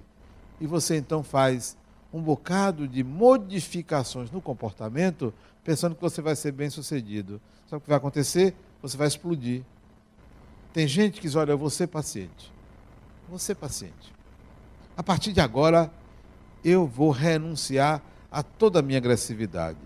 [0.60, 1.74] E você então faz
[2.12, 5.32] um bocado de modificações no comportamento,
[5.64, 7.40] pensando que você vai ser bem sucedido.
[7.66, 8.54] Sabe o que vai acontecer?
[8.82, 9.62] Você vai explodir.
[10.72, 12.52] Tem gente que diz: olha, eu vou ser paciente.
[13.28, 14.20] Vou ser paciente
[15.00, 15.90] a partir de agora,
[16.62, 19.78] eu vou renunciar a toda a minha agressividade.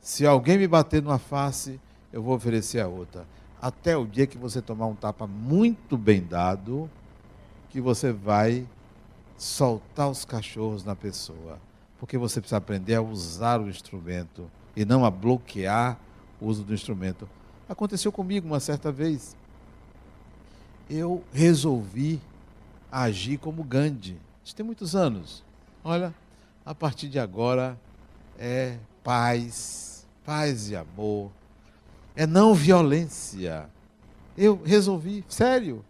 [0.00, 1.78] Se alguém me bater numa face,
[2.10, 3.26] eu vou oferecer a outra.
[3.60, 6.90] Até o dia que você tomar um tapa muito bem dado,
[7.68, 8.66] que você vai
[9.36, 11.58] soltar os cachorros na pessoa.
[11.98, 15.98] Porque você precisa aprender a usar o instrumento e não a bloquear
[16.40, 17.28] o uso do instrumento.
[17.68, 19.36] Aconteceu comigo uma certa vez.
[20.88, 22.20] Eu resolvi
[22.92, 24.18] agir como Gandhi.
[24.44, 25.42] Isso tem muitos anos.
[25.82, 26.14] Olha,
[26.64, 27.78] a partir de agora
[28.38, 31.30] é paz, paz e amor,
[32.14, 33.68] é não violência.
[34.36, 35.84] Eu resolvi, sério.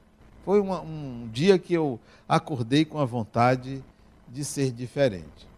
[0.44, 3.82] Foi uma, um dia que eu acordei com a vontade
[4.28, 5.48] de ser diferente.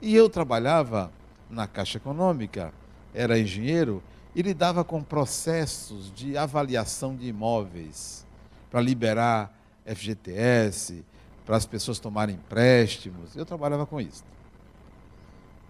[0.00, 1.10] E eu trabalhava
[1.50, 2.72] na Caixa Econômica,
[3.12, 4.02] era engenheiro
[4.38, 8.24] e lidava com processos de avaliação de imóveis
[8.70, 9.52] para liberar
[9.84, 11.04] FGTS,
[11.44, 13.34] para as pessoas tomarem empréstimos.
[13.34, 14.22] Eu trabalhava com isso.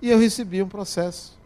[0.03, 1.39] E eu recebi um processo.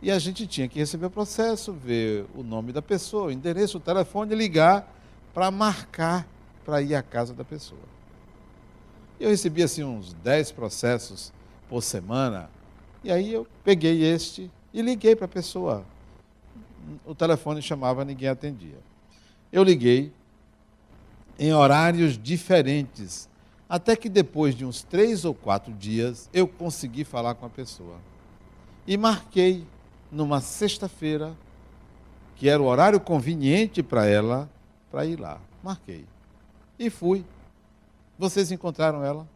[0.00, 3.78] E a gente tinha que receber o processo, ver o nome da pessoa, o endereço,
[3.78, 4.88] o telefone, ligar
[5.34, 6.28] para marcar
[6.64, 7.80] para ir à casa da pessoa.
[9.18, 11.32] Eu recebia assim uns 10 processos
[11.68, 12.48] por semana
[13.02, 15.86] E aí eu peguei este e liguei para a pessoa.
[17.06, 18.78] O telefone chamava, ninguém atendia.
[19.50, 20.12] Eu liguei
[21.38, 23.26] em horários diferentes,
[23.66, 27.96] até que depois de uns três ou quatro dias eu consegui falar com a pessoa.
[28.86, 29.66] E marquei
[30.12, 31.34] numa sexta-feira,
[32.36, 34.46] que era o horário conveniente para ela,
[34.90, 35.40] para ir lá.
[35.62, 36.04] Marquei.
[36.78, 37.24] E fui.
[38.18, 39.26] Vocês encontraram ela?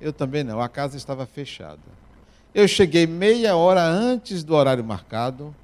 [0.00, 1.97] Eu também não, a casa estava fechada.
[2.54, 5.54] Eu cheguei meia hora antes do horário marcado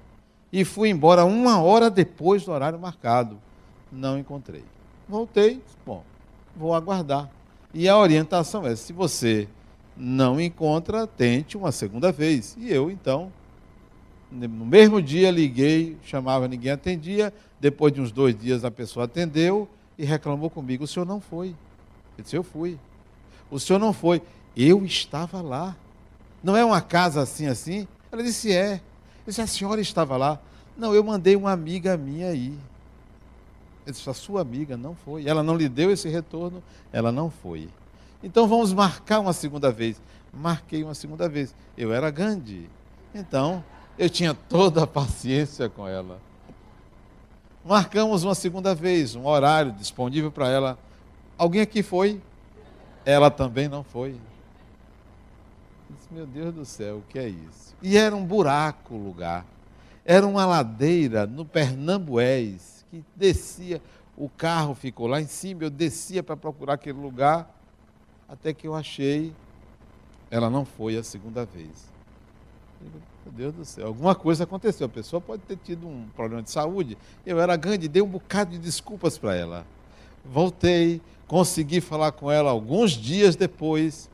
[0.53, 3.38] e fui embora uma hora depois do horário marcado.
[3.90, 4.64] Não encontrei.
[5.09, 6.05] Voltei, bom,
[6.57, 7.31] vou aguardar.
[7.73, 9.49] E a orientação é: se você
[9.97, 12.57] não encontra, tente uma segunda vez.
[12.59, 13.33] E eu, então,
[14.31, 17.33] no mesmo dia liguei, chamava, ninguém atendia.
[17.61, 19.68] Depois de uns dois dias a pessoa atendeu
[19.99, 21.49] e reclamou comigo: o senhor não foi.
[22.18, 22.79] Eu disse: eu fui.
[23.51, 24.23] O senhor não foi.
[24.57, 25.77] Eu estava lá.
[26.44, 27.88] Não é uma casa assim, assim?
[28.12, 28.74] Ela disse: é.
[28.74, 28.80] Eu
[29.28, 30.38] disse: a senhora estava lá?
[30.76, 32.54] Não, eu mandei uma amiga minha aí.
[33.87, 35.26] Eu disse: a sua amiga não foi.
[35.26, 37.70] Ela não lhe deu esse retorno, ela não foi.
[38.22, 39.98] Então vamos marcar uma segunda vez.
[40.35, 41.54] Marquei uma segunda vez.
[41.78, 42.68] Eu era Gandhi.
[43.14, 43.64] Então,
[43.98, 46.20] eu tinha toda a paciência com ela.
[47.64, 50.78] Marcamos uma segunda vez, um horário disponível para ela.
[51.38, 52.20] Alguém aqui foi?
[53.07, 54.16] Ela também não foi.
[55.94, 57.74] Disse, meu Deus do céu, o que é isso?
[57.83, 59.46] E era um buraco o lugar.
[60.04, 63.80] Era uma ladeira no Pernambués que descia,
[64.16, 67.50] o carro ficou lá em cima, eu descia para procurar aquele lugar,
[68.28, 69.33] até que eu achei,
[70.30, 71.92] ela não foi a segunda vez.
[73.24, 74.87] Meu Deus do céu, alguma coisa aconteceu.
[74.87, 76.98] A pessoa pode ter tido um problema de saúde.
[77.24, 79.66] Eu era grande, dei um bocado de desculpas para ela.
[80.24, 84.11] Voltei, consegui falar com ela alguns dias depois.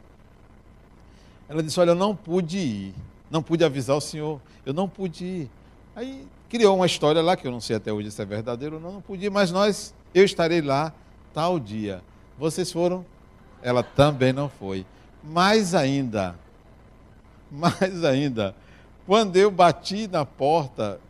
[1.50, 2.94] Ela disse: Olha, eu não pude ir,
[3.28, 5.50] não pude avisar o senhor, eu não pude ir.
[5.96, 8.80] Aí criou uma história lá, que eu não sei até hoje se é verdadeiro ou
[8.80, 10.94] não, não pude ir, mas nós, eu estarei lá
[11.34, 12.02] tal dia.
[12.38, 13.04] Vocês foram?
[13.60, 14.86] Ela também não foi.
[15.24, 16.36] Mais ainda,
[17.50, 18.54] mais ainda,
[19.04, 21.00] quando eu bati na porta,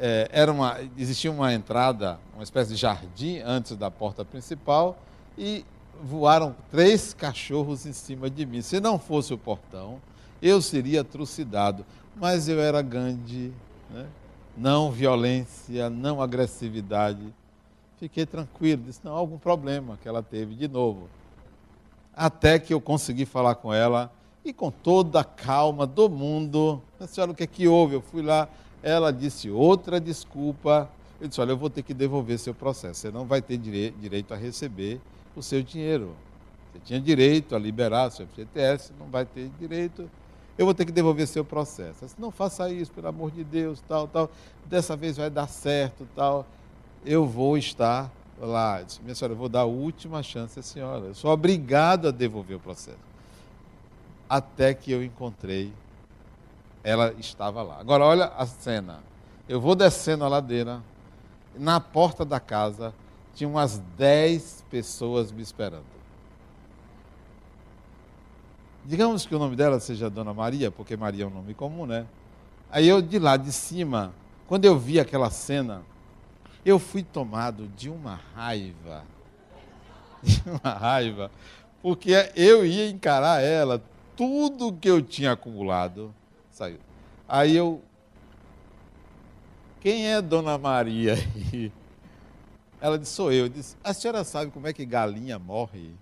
[0.00, 4.96] é, era uma, existia uma entrada, uma espécie de jardim antes da porta principal,
[5.36, 5.66] e
[6.02, 8.62] voaram três cachorros em cima de mim.
[8.62, 10.00] Se não fosse o portão,
[10.40, 11.84] eu seria trucidado.
[12.14, 13.52] Mas eu era Gandhi,
[13.90, 14.06] né?
[14.56, 17.32] não violência, não agressividade.
[17.98, 21.08] Fiquei tranquilo, disse, não, algum problema que ela teve de novo.
[22.14, 24.10] Até que eu consegui falar com ela
[24.44, 26.80] e com toda a calma do mundo.
[26.98, 27.94] A senhora, o que é que houve?
[27.94, 28.48] Eu fui lá,
[28.82, 30.88] ela disse outra desculpa.
[31.20, 33.00] Eu disse, olha, eu vou ter que devolver seu processo.
[33.00, 35.00] Você não vai ter direito a receber
[35.40, 36.14] o seu dinheiro.
[36.72, 40.10] Você tinha direito a liberar seu FGTS, não vai ter direito.
[40.58, 42.04] Eu vou ter que devolver seu processo.
[42.04, 44.30] Disse, não faça isso, pelo amor de Deus, tal, tal.
[44.64, 46.46] Dessa vez vai dar certo, tal.
[47.04, 48.82] Eu vou estar lá.
[48.82, 51.06] Disse, minha senhora, eu vou dar a última chance à senhora.
[51.06, 52.98] Eu sou obrigado a devolver o processo.
[54.28, 55.72] Até que eu encontrei,
[56.82, 57.78] ela estava lá.
[57.78, 59.00] Agora, olha a cena.
[59.48, 60.82] Eu vou descendo a ladeira,
[61.54, 62.94] na porta da casa,
[63.36, 65.84] tinha umas 10 pessoas me esperando.
[68.82, 72.06] Digamos que o nome dela seja Dona Maria, porque Maria é um nome comum, né?
[72.70, 74.14] Aí eu de lá de cima,
[74.46, 75.82] quando eu vi aquela cena,
[76.64, 79.04] eu fui tomado de uma raiva.
[80.22, 81.30] De uma raiva,
[81.82, 83.80] porque eu ia encarar ela,
[84.16, 86.12] tudo que eu tinha acumulado
[86.50, 86.78] saiu.
[87.28, 87.82] Aí eu.
[89.80, 91.70] Quem é Dona Maria aí?
[92.80, 93.44] Ela disse, sou eu.
[93.44, 95.92] eu disse, a senhora sabe como é que galinha morre?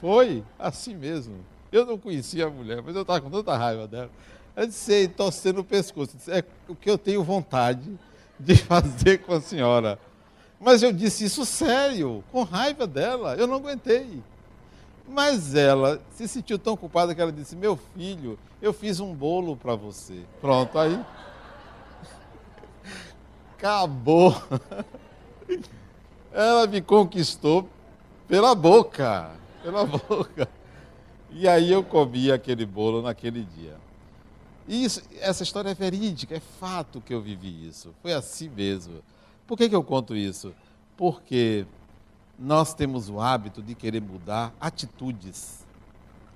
[0.00, 1.36] Foi, assim mesmo.
[1.70, 4.10] Eu não conhecia a mulher, mas eu estava com tanta raiva dela.
[4.56, 6.16] Eu disse, torcendo o pescoço.
[6.16, 7.98] Disse, é o que eu tenho vontade
[8.38, 9.98] de fazer com a senhora.
[10.58, 13.34] Mas eu disse isso sério, com raiva dela.
[13.36, 14.22] Eu não aguentei.
[15.08, 19.56] Mas ela se sentiu tão culpada que ela disse: Meu filho, eu fiz um bolo
[19.56, 20.20] para você.
[20.40, 20.98] Pronto, aí.
[23.56, 24.34] Acabou.
[26.32, 27.68] Ela me conquistou
[28.28, 29.30] pela boca,
[29.62, 30.48] pela boca.
[31.30, 33.76] E aí eu comi aquele bolo naquele dia.
[34.68, 37.94] Isso, essa história é verídica, é fato que eu vivi isso.
[38.02, 39.02] Foi assim mesmo.
[39.46, 40.54] Por que, que eu conto isso?
[40.96, 41.66] Porque
[42.38, 45.66] nós temos o hábito de querer mudar atitudes.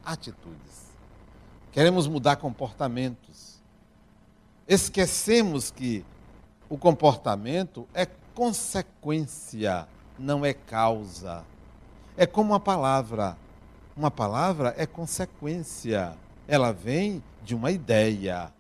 [0.05, 0.93] Atitudes.
[1.71, 3.61] Queremos mudar comportamentos.
[4.67, 6.05] Esquecemos que
[6.69, 9.87] o comportamento é consequência,
[10.19, 11.45] não é causa.
[12.17, 13.37] É como uma palavra.
[13.97, 16.17] Uma palavra é consequência.
[16.47, 18.53] ela vem de uma ideia,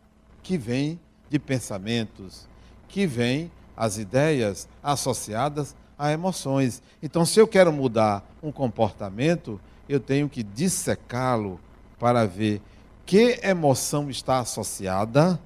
[0.42, 0.98] que vem
[1.28, 2.46] de pensamentos,
[2.88, 6.82] que vem as ideias associadas a emoções.
[7.02, 11.60] Então, se eu quero mudar um comportamento, eu tenho que dissecá-lo
[11.98, 12.62] para ver
[13.04, 15.38] que emoção está associada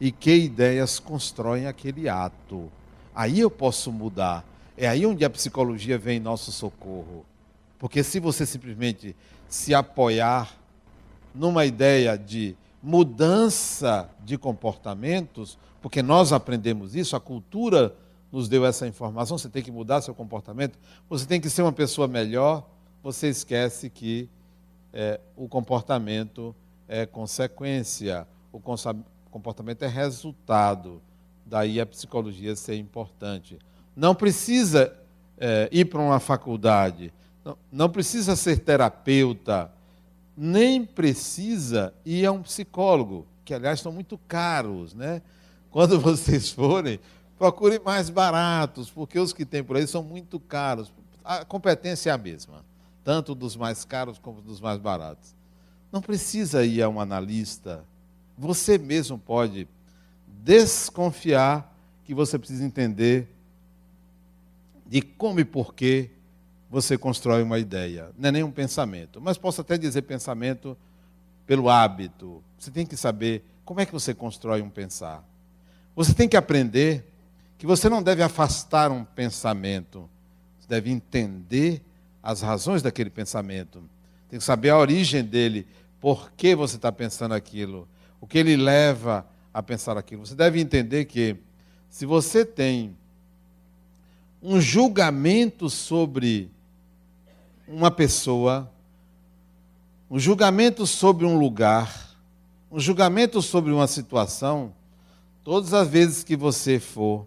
[0.00, 2.70] e que ideias constroem aquele ato.
[3.16, 4.44] Aí eu posso mudar.
[4.76, 7.24] É aí onde a psicologia vem em nosso socorro.
[7.78, 9.16] Porque se você simplesmente
[9.48, 10.54] se apoiar
[11.34, 17.96] numa ideia de mudança de comportamentos, porque nós aprendemos isso, a cultura
[18.30, 21.72] nos deu essa informação, você tem que mudar seu comportamento, você tem que ser uma
[21.72, 22.68] pessoa melhor,
[23.02, 24.28] você esquece que
[24.92, 26.54] é, o comportamento
[26.86, 28.60] é consequência, o
[29.30, 31.00] comportamento é resultado.
[31.46, 33.56] Daí a psicologia ser importante.
[33.94, 34.92] Não precisa
[35.38, 37.12] é, ir para uma faculdade,
[37.44, 39.70] não, não precisa ser terapeuta,
[40.36, 45.22] nem precisa ir a um psicólogo, que aliás são muito caros, né?
[45.70, 46.98] Quando vocês forem,
[47.38, 50.92] procure mais baratos, porque os que tem por aí são muito caros.
[51.24, 52.64] A competência é a mesma,
[53.04, 55.34] tanto dos mais caros como dos mais baratos.
[55.92, 57.84] Não precisa ir a um analista.
[58.36, 59.68] Você mesmo pode
[60.46, 63.26] desconfiar que você precisa entender
[64.86, 66.08] de como e porquê
[66.70, 68.12] você constrói uma ideia.
[68.16, 70.78] Não é nem um pensamento, mas posso até dizer pensamento
[71.44, 72.44] pelo hábito.
[72.56, 75.24] Você tem que saber como é que você constrói um pensar.
[75.96, 77.12] Você tem que aprender
[77.58, 80.08] que você não deve afastar um pensamento,
[80.60, 81.82] você deve entender
[82.22, 83.82] as razões daquele pensamento.
[84.28, 85.66] Tem que saber a origem dele,
[86.00, 87.88] por que você está pensando aquilo,
[88.20, 89.26] o que ele leva
[89.56, 90.26] a pensar aquilo.
[90.26, 91.34] Você deve entender que
[91.88, 92.94] se você tem
[94.42, 96.50] um julgamento sobre
[97.66, 98.70] uma pessoa,
[100.10, 102.18] um julgamento sobre um lugar,
[102.70, 104.74] um julgamento sobre uma situação,
[105.42, 107.26] todas as vezes que você for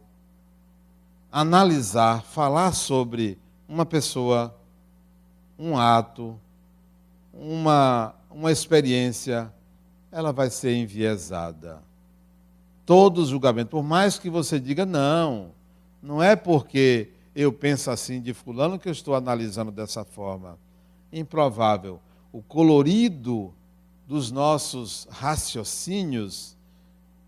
[1.32, 4.56] analisar, falar sobre uma pessoa,
[5.58, 6.40] um ato,
[7.34, 9.52] uma, uma experiência,
[10.12, 11.89] ela vai ser enviesada.
[12.90, 15.52] Todo julgamento, por mais que você diga, não,
[16.02, 20.58] não é porque eu penso assim de fulano que eu estou analisando dessa forma.
[21.14, 22.00] Improvável.
[22.34, 23.54] O colorido
[24.08, 26.58] dos nossos raciocínios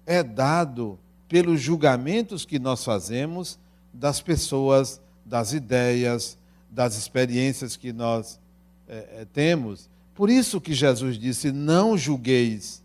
[0.03, 0.97] é dado
[1.29, 3.59] pelos julgamentos que nós fazemos
[3.93, 6.39] das pessoas, das ideias,
[6.71, 8.39] das experiências que nós
[8.87, 9.87] é, temos.
[10.15, 12.81] Por isso que Jesus disse: não julgueis.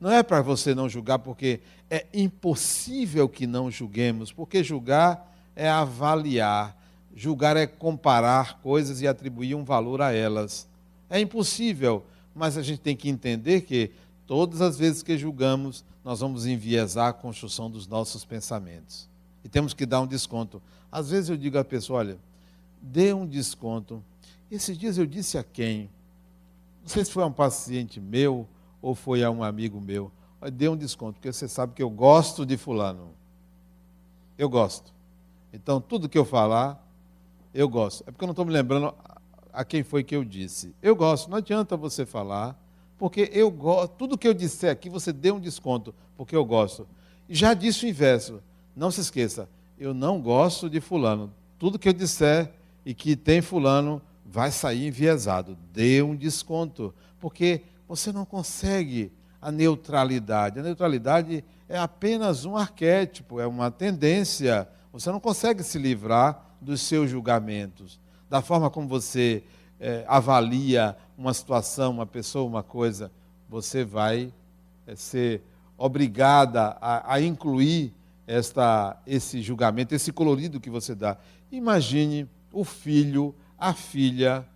[0.00, 1.60] Não é para você não julgar, porque
[1.94, 6.76] é impossível que não julguemos, porque julgar é avaliar,
[7.14, 10.66] julgar é comparar coisas e atribuir um valor a elas.
[11.08, 13.92] É impossível, mas a gente tem que entender que
[14.26, 19.08] todas as vezes que julgamos, nós vamos enviesar a construção dos nossos pensamentos.
[19.44, 20.60] E temos que dar um desconto.
[20.90, 22.18] Às vezes eu digo à pessoa: olha,
[22.82, 24.02] dê um desconto.
[24.50, 25.88] Esses dias eu disse a quem?
[26.82, 28.48] Não sei se foi a um paciente meu
[28.82, 30.10] ou foi a um amigo meu.
[30.50, 33.10] Dê um desconto, porque você sabe que eu gosto de Fulano.
[34.36, 34.92] Eu gosto.
[35.52, 36.84] Então, tudo que eu falar,
[37.52, 38.02] eu gosto.
[38.06, 38.94] É porque eu não estou me lembrando
[39.52, 40.74] a quem foi que eu disse.
[40.82, 42.58] Eu gosto, não adianta você falar,
[42.98, 43.92] porque eu gosto.
[43.92, 46.86] Tudo que eu disser aqui, você dê um desconto, porque eu gosto.
[47.28, 48.42] Já disse o inverso.
[48.74, 51.32] Não se esqueça, eu não gosto de fulano.
[51.58, 52.52] Tudo que eu disser
[52.84, 55.56] e que tem fulano vai sair enviesado.
[55.72, 59.12] Dê um desconto, porque você não consegue
[59.44, 60.58] a neutralidade.
[60.58, 66.80] A neutralidade é apenas um arquétipo, é uma tendência você não consegue se livrar dos
[66.80, 67.98] seus julgamentos,
[68.30, 69.42] da forma como você
[69.80, 73.10] é, avalia uma situação, uma pessoa, uma coisa.
[73.48, 74.32] Você vai
[74.86, 75.42] é, ser
[75.76, 77.92] obrigada a, a incluir
[78.24, 81.16] esta, esse julgamento, esse colorido que você dá.
[81.50, 84.46] Imagine o filho, a filha,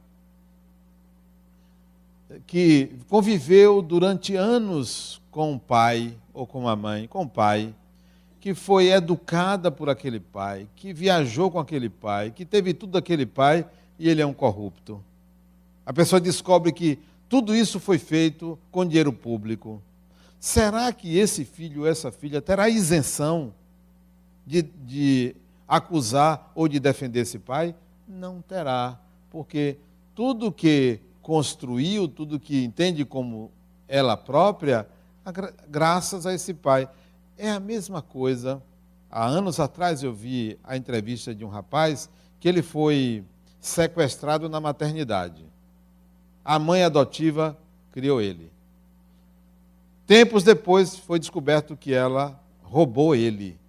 [2.47, 7.75] que conviveu durante anos com o pai ou com a mãe, com o pai,
[8.41, 13.27] que foi educada por aquele pai, que viajou com aquele pai, que teve tudo daquele
[13.27, 13.67] pai
[13.99, 15.03] e ele é um corrupto.
[15.85, 16.99] A pessoa descobre que
[17.29, 19.83] tudo isso foi feito com dinheiro público.
[20.39, 23.53] Será que esse filho ou essa filha terá isenção
[24.47, 25.35] de, de
[25.67, 27.75] acusar ou de defender esse pai?
[28.07, 28.99] Não terá,
[29.31, 29.77] porque
[30.15, 33.53] tudo que construiu, tudo que entende como
[33.87, 34.89] ela própria,
[35.69, 36.89] graças a esse pai.
[37.37, 38.63] É a mesma coisa.
[39.11, 42.09] Há anos atrás eu vi a entrevista de um rapaz
[42.41, 43.23] que ele foi
[43.61, 45.45] sequestrado na maternidade.
[46.43, 47.59] A mãe adotiva
[47.93, 48.51] criou ele.
[50.07, 53.61] Tempos depois foi descoberto que ela roubou ele.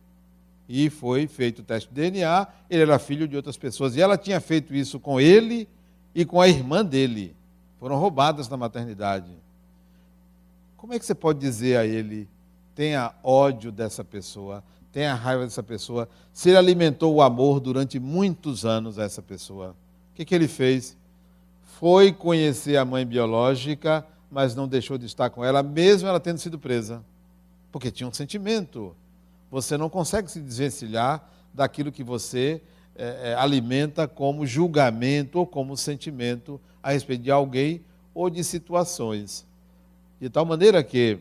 [0.65, 3.97] E foi feito o teste de DNA, ele era filho de outras pessoas.
[3.97, 5.67] E ela tinha feito isso com ele
[6.15, 7.37] e com a irmã dele.
[7.79, 9.31] Foram roubadas na maternidade.
[10.75, 12.27] Como é que você pode dizer a ele,
[12.75, 18.65] tenha ódio dessa pessoa, tenha raiva dessa pessoa, se ele alimentou o amor durante muitos
[18.65, 19.75] anos a essa pessoa?
[20.11, 20.97] O que, que ele fez?
[21.79, 26.37] Foi conhecer a mãe biológica, mas não deixou de estar com ela, mesmo ela tendo
[26.37, 27.03] sido presa.
[27.71, 28.95] Porque tinha um sentimento.
[29.49, 32.61] Você não consegue se desvencilhar daquilo que você
[32.95, 37.81] é, alimenta como julgamento ou como sentimento a respeito de alguém
[38.13, 39.45] ou de situações.
[40.19, 41.19] De tal maneira que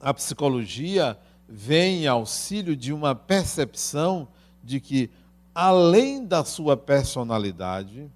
[0.00, 1.18] a psicologia
[1.48, 4.28] vem em auxílio de uma percepção
[4.62, 5.10] de que,
[5.54, 8.10] além da sua personalidade,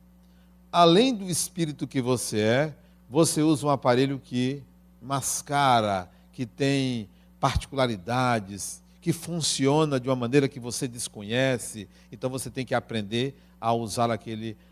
[0.71, 2.75] além do espírito que você é,
[3.09, 4.63] você usa um aparelho que
[5.01, 7.09] mascara, que tem
[7.39, 11.89] particularidades, que funciona de uma maneira que você desconhece.
[12.11, 14.72] Então você tem que aprender a usar aquele aparelho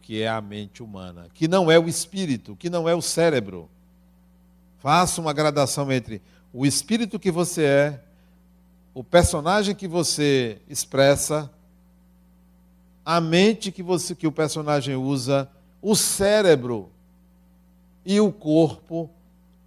[0.00, 3.68] que é a mente humana, que não é o espírito, que não é o cérebro.
[4.78, 6.22] Faça uma gradação entre
[6.52, 8.00] o espírito que você é,
[8.94, 11.50] o personagem que você expressa,
[13.04, 15.50] a mente que você que o personagem usa,
[15.82, 16.90] o cérebro
[18.06, 19.10] e o corpo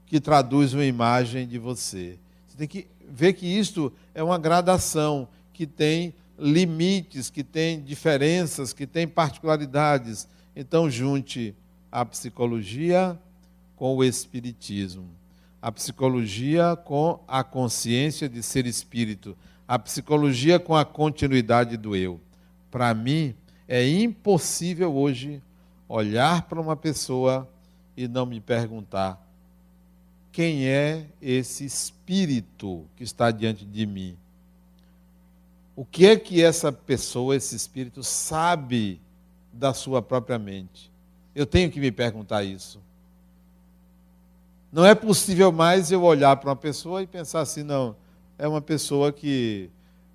[0.05, 2.17] que traduz uma imagem de você.
[2.47, 8.73] Você tem que ver que isto é uma gradação que tem limites, que tem diferenças,
[8.73, 10.27] que tem particularidades.
[10.55, 11.55] Então, junte
[11.91, 13.17] a psicologia
[13.75, 15.09] com o espiritismo,
[15.61, 22.19] a psicologia com a consciência de ser espírito, a psicologia com a continuidade do eu.
[22.71, 23.35] Para mim,
[23.67, 25.41] é impossível hoje
[25.87, 27.47] olhar para uma pessoa
[27.95, 29.27] e não me perguntar
[30.31, 34.15] quem é esse espírito que está diante de mim.
[35.77, 38.99] O que é que essa pessoa, esse espírito, sabe
[39.53, 40.91] da sua própria mente?
[41.33, 42.81] Eu tenho que me perguntar isso.
[44.69, 47.95] Não é possível mais eu olhar para uma pessoa e pensar assim, não,
[48.37, 49.69] é uma pessoa que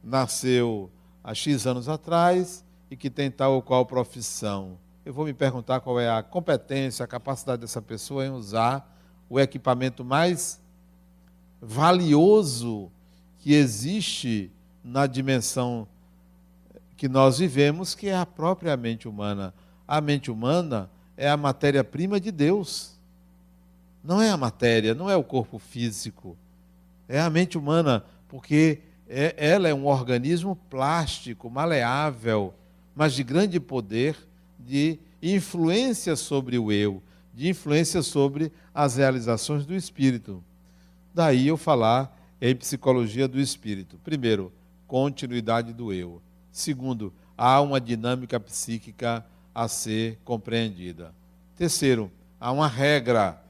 [0.04, 0.90] nasceu
[1.24, 5.80] há X anos atrás e que tem tal ou qual profissão eu vou me perguntar
[5.80, 8.88] qual é a competência, a capacidade dessa pessoa em usar
[9.28, 10.60] o equipamento mais
[11.60, 12.90] valioso
[13.38, 14.52] que existe
[14.84, 15.86] na dimensão
[16.96, 19.52] que nós vivemos, que é a própria mente humana.
[19.86, 22.98] A mente humana é a matéria-prima de Deus.
[24.02, 26.36] Não é a matéria, não é o corpo físico.
[27.08, 32.54] É a mente humana, porque é, ela é um organismo plástico, maleável,
[32.94, 34.16] mas de grande poder
[34.58, 37.02] de influência sobre o eu,
[37.34, 40.42] de influência sobre as realizações do espírito.
[41.14, 43.98] Daí eu falar em psicologia do espírito.
[44.02, 44.52] Primeiro,
[44.92, 46.20] continuidade do eu.
[46.50, 49.24] Segundo, há uma dinâmica psíquica
[49.54, 51.14] a ser compreendida.
[51.56, 53.42] Terceiro, há uma regra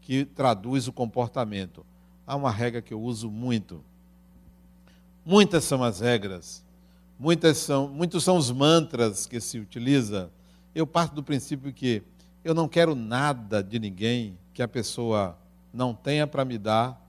[0.00, 1.86] que traduz o comportamento.
[2.26, 3.84] Há uma regra que eu uso muito.
[5.24, 6.66] Muitas são as regras
[7.16, 10.28] Muitas são, muitos são os mantras que se utiliza.
[10.74, 12.02] Eu parto do princípio que
[12.42, 15.38] eu não quero nada de ninguém que a pessoa
[15.72, 17.00] não tenha para me dar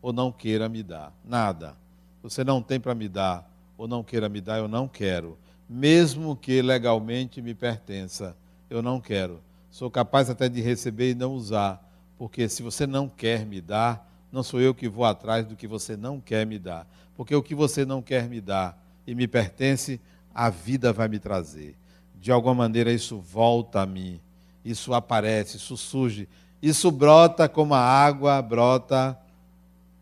[0.00, 1.12] ou não queira me dar.
[1.22, 1.79] Nada.
[2.22, 3.50] Você não tem para me dar
[3.80, 5.38] ou não queira me dar, eu não quero.
[5.66, 8.36] Mesmo que legalmente me pertença,
[8.68, 9.40] eu não quero.
[9.70, 11.82] Sou capaz até de receber e não usar,
[12.18, 15.66] porque se você não quer me dar, não sou eu que vou atrás do que
[15.66, 16.86] você não quer me dar.
[17.16, 19.98] Porque o que você não quer me dar e me pertence,
[20.34, 21.74] a vida vai me trazer.
[22.20, 24.20] De alguma maneira isso volta a mim,
[24.62, 26.28] isso aparece, isso surge,
[26.60, 29.18] isso brota como a água brota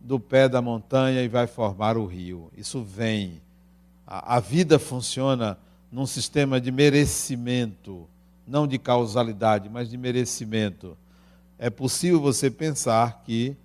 [0.01, 2.51] do pé da montanha e vai formar o rio.
[2.57, 3.41] Isso vem.
[4.07, 5.59] A, a vida funciona
[5.91, 8.07] num sistema de merecimento,
[8.47, 10.97] não de causalidade, mas de merecimento.
[11.59, 13.57] É possível você pensar que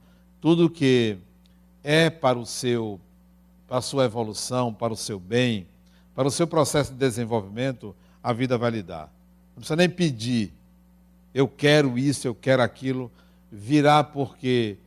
[0.41, 1.17] tudo que
[1.83, 2.99] é para o seu
[3.67, 5.65] para a sua evolução, para o seu bem,
[6.13, 9.11] para o seu processo de desenvolvimento, a vida vai lhe dar.
[9.55, 10.53] Não precisa nem pedir,
[11.33, 13.11] eu quero isso, eu quero aquilo,
[13.51, 14.77] virá porque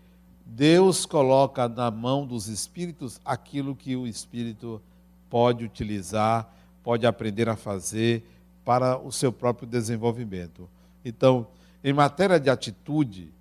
[0.46, 4.80] Deus coloca na mão dos espíritos aquilo que o espírito
[5.28, 6.48] pode utilizar,
[6.84, 8.24] pode aprender a fazer
[8.64, 10.68] para o seu próprio desenvolvimento.
[11.04, 11.48] Então,
[11.82, 13.32] em matéria de atitude,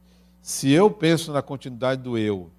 [0.42, 2.50] se eu penso na continuidade do eu,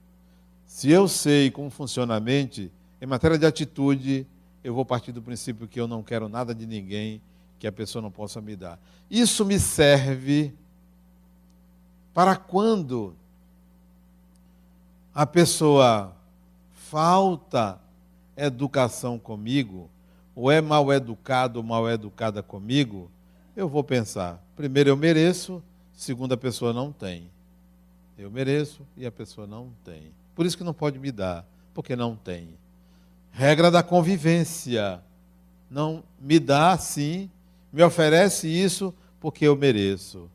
[0.65, 4.27] se eu sei como funciona a mente, em matéria de atitude,
[4.63, 7.21] eu vou partir do princípio que eu não quero nada de ninguém
[7.59, 8.79] que a pessoa não possa me dar.
[9.11, 10.55] Isso me serve
[12.15, 13.15] para quando
[15.17, 16.15] a pessoa
[16.75, 17.81] falta
[18.37, 19.89] educação comigo,
[20.35, 23.11] ou é mal educado ou mal educada comigo,
[23.57, 25.63] eu vou pensar: primeiro, eu mereço,
[25.95, 27.31] segundo, a pessoa não tem.
[28.19, 30.13] Eu mereço e a pessoa não tem.
[30.35, 32.51] Por isso que não pode me dar, porque não tem.
[33.31, 35.01] Regra da convivência.
[35.71, 37.31] Não me dá assim,
[37.73, 40.31] me oferece isso porque eu mereço.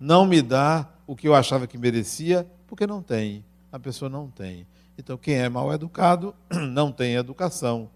[0.00, 3.44] Não me dá o que eu achava que merecia porque não tem.
[3.76, 4.66] A pessoa não tem.
[4.96, 6.34] Então, quem é mal educado
[6.72, 7.90] não tem educação.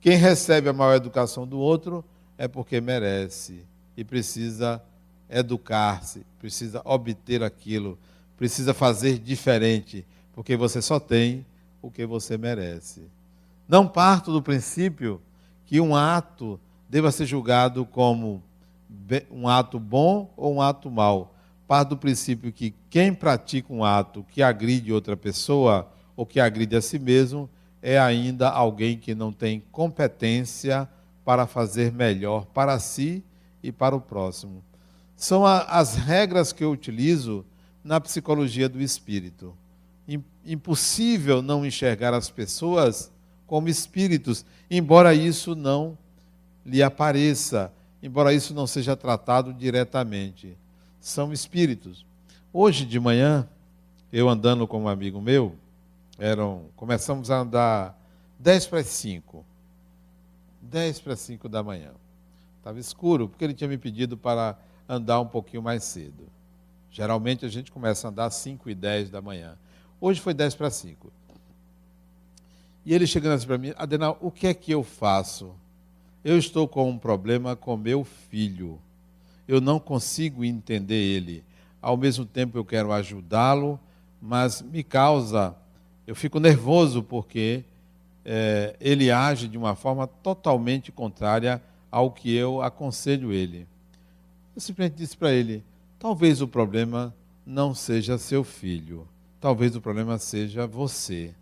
[0.00, 2.04] Quem recebe a mal educação do outro
[2.38, 3.66] é porque merece
[3.96, 4.80] e precisa
[5.28, 7.98] educar-se, precisa obter aquilo,
[8.36, 11.44] precisa fazer diferente, porque você só tem
[11.82, 13.02] o que você merece.
[13.66, 15.20] Não parto do princípio
[15.66, 18.40] que um ato deva ser julgado como
[19.32, 21.34] um ato bom ou um ato mau.
[21.68, 26.74] Parto do princípio que quem pratica um ato que agride outra pessoa ou que agride
[26.74, 27.48] a si mesmo
[27.82, 30.88] é ainda alguém que não tem competência
[31.26, 33.22] para fazer melhor para si
[33.62, 34.64] e para o próximo.
[35.14, 37.44] São a, as regras que eu utilizo
[37.84, 39.54] na psicologia do espírito.
[40.46, 43.12] Impossível não enxergar as pessoas
[43.46, 45.98] como espíritos, embora isso não
[46.64, 47.70] lhe apareça,
[48.02, 50.56] embora isso não seja tratado diretamente.
[51.00, 52.04] São espíritos.
[52.52, 53.48] Hoje de manhã,
[54.12, 55.54] eu andando com um amigo meu,
[56.18, 57.98] eram, começamos a andar
[58.38, 59.44] 10 para 5.
[60.62, 61.92] 10 para 5 da manhã.
[62.58, 66.26] Estava escuro, porque ele tinha me pedido para andar um pouquinho mais cedo.
[66.90, 69.56] Geralmente a gente começa a andar às 5 e 10 da manhã.
[70.00, 71.12] Hoje foi 10 para 5.
[72.84, 75.54] E ele chegando assim para mim, Adenal, o que é que eu faço?
[76.24, 78.80] Eu estou com um problema com meu filho.
[79.48, 81.42] Eu não consigo entender ele.
[81.82, 83.80] Ao mesmo tempo eu quero ajudá-lo,
[84.20, 85.56] mas me causa
[86.08, 87.62] eu fico nervoso porque
[88.24, 93.66] é, ele age de uma forma totalmente contrária ao que eu aconselho ele.
[94.56, 95.62] Eu simplesmente disse para ele:
[95.98, 99.06] talvez o problema não seja seu filho,
[99.38, 101.34] talvez o problema seja você.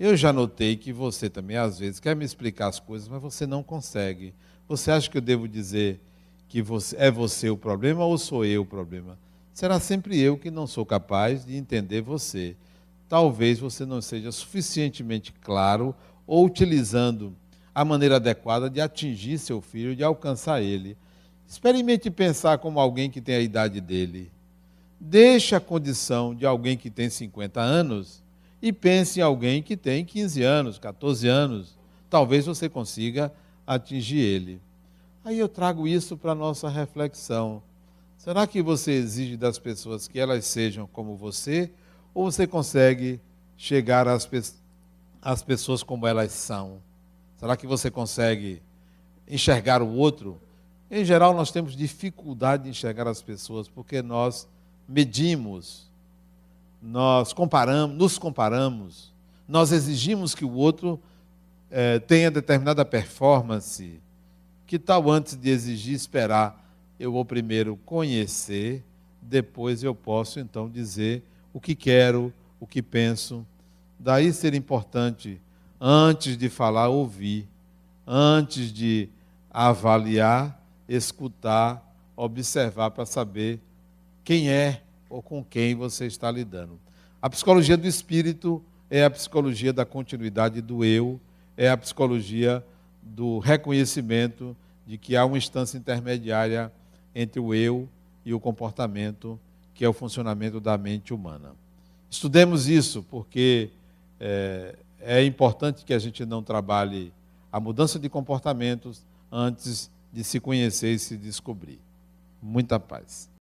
[0.00, 3.46] Eu já notei que você também, às vezes, quer me explicar as coisas, mas você
[3.46, 4.34] não consegue.
[4.66, 6.00] Você acha que eu devo dizer
[6.52, 9.18] que você, é você o problema ou sou eu o problema?
[9.52, 12.54] Será sempre eu que não sou capaz de entender você
[13.12, 15.94] talvez você não seja suficientemente claro
[16.26, 17.36] ou utilizando
[17.74, 20.96] a maneira adequada de atingir seu filho, de alcançar ele.
[21.46, 24.32] Experimente pensar como alguém que tem a idade dele.
[24.98, 28.22] Deixe a condição de alguém que tem 50 anos
[28.62, 31.76] e pense em alguém que tem 15 anos, 14 anos.
[32.08, 33.30] Talvez você consiga
[33.66, 34.58] atingir ele.
[35.24, 37.62] Aí eu trago isso para a nossa reflexão.
[38.18, 41.70] Será que você exige das pessoas que elas sejam como você
[42.12, 43.20] ou você consegue
[43.56, 44.40] chegar às, pe
[45.46, 46.78] pessoas como elas são?
[47.36, 48.60] Será que você consegue
[49.28, 50.40] enxergar o outro?
[50.90, 54.48] Em geral, nós temos dificuldade de enxergar as pessoas porque nós
[54.88, 55.88] medimos,
[56.82, 59.12] nós comparamos, nos comparamos,
[59.46, 61.00] nós exigimos que o outro
[61.70, 64.00] eh, tenha determinada performance.
[64.72, 66.66] Que tal antes de exigir, esperar?
[66.98, 68.82] Eu vou primeiro conhecer,
[69.20, 73.46] depois eu posso então dizer o que quero, o que penso.
[73.98, 75.38] Daí ser importante,
[75.78, 77.46] antes de falar, ouvir,
[78.06, 79.10] antes de
[79.50, 80.58] avaliar,
[80.88, 83.60] escutar, observar para saber
[84.24, 86.80] quem é ou com quem você está lidando.
[87.20, 91.20] A psicologia do espírito é a psicologia da continuidade do eu,
[91.58, 92.64] é a psicologia
[93.02, 96.72] do reconhecimento de que há uma instância intermediária
[97.14, 97.88] entre o eu
[98.24, 99.38] e o comportamento
[99.74, 101.54] que é o funcionamento da mente humana.
[102.10, 103.70] Estudemos isso, porque
[104.20, 107.12] é, é importante que a gente não trabalhe
[107.50, 111.80] a mudança de comportamentos antes de se conhecer e se descobrir.
[112.40, 113.31] Muita paz.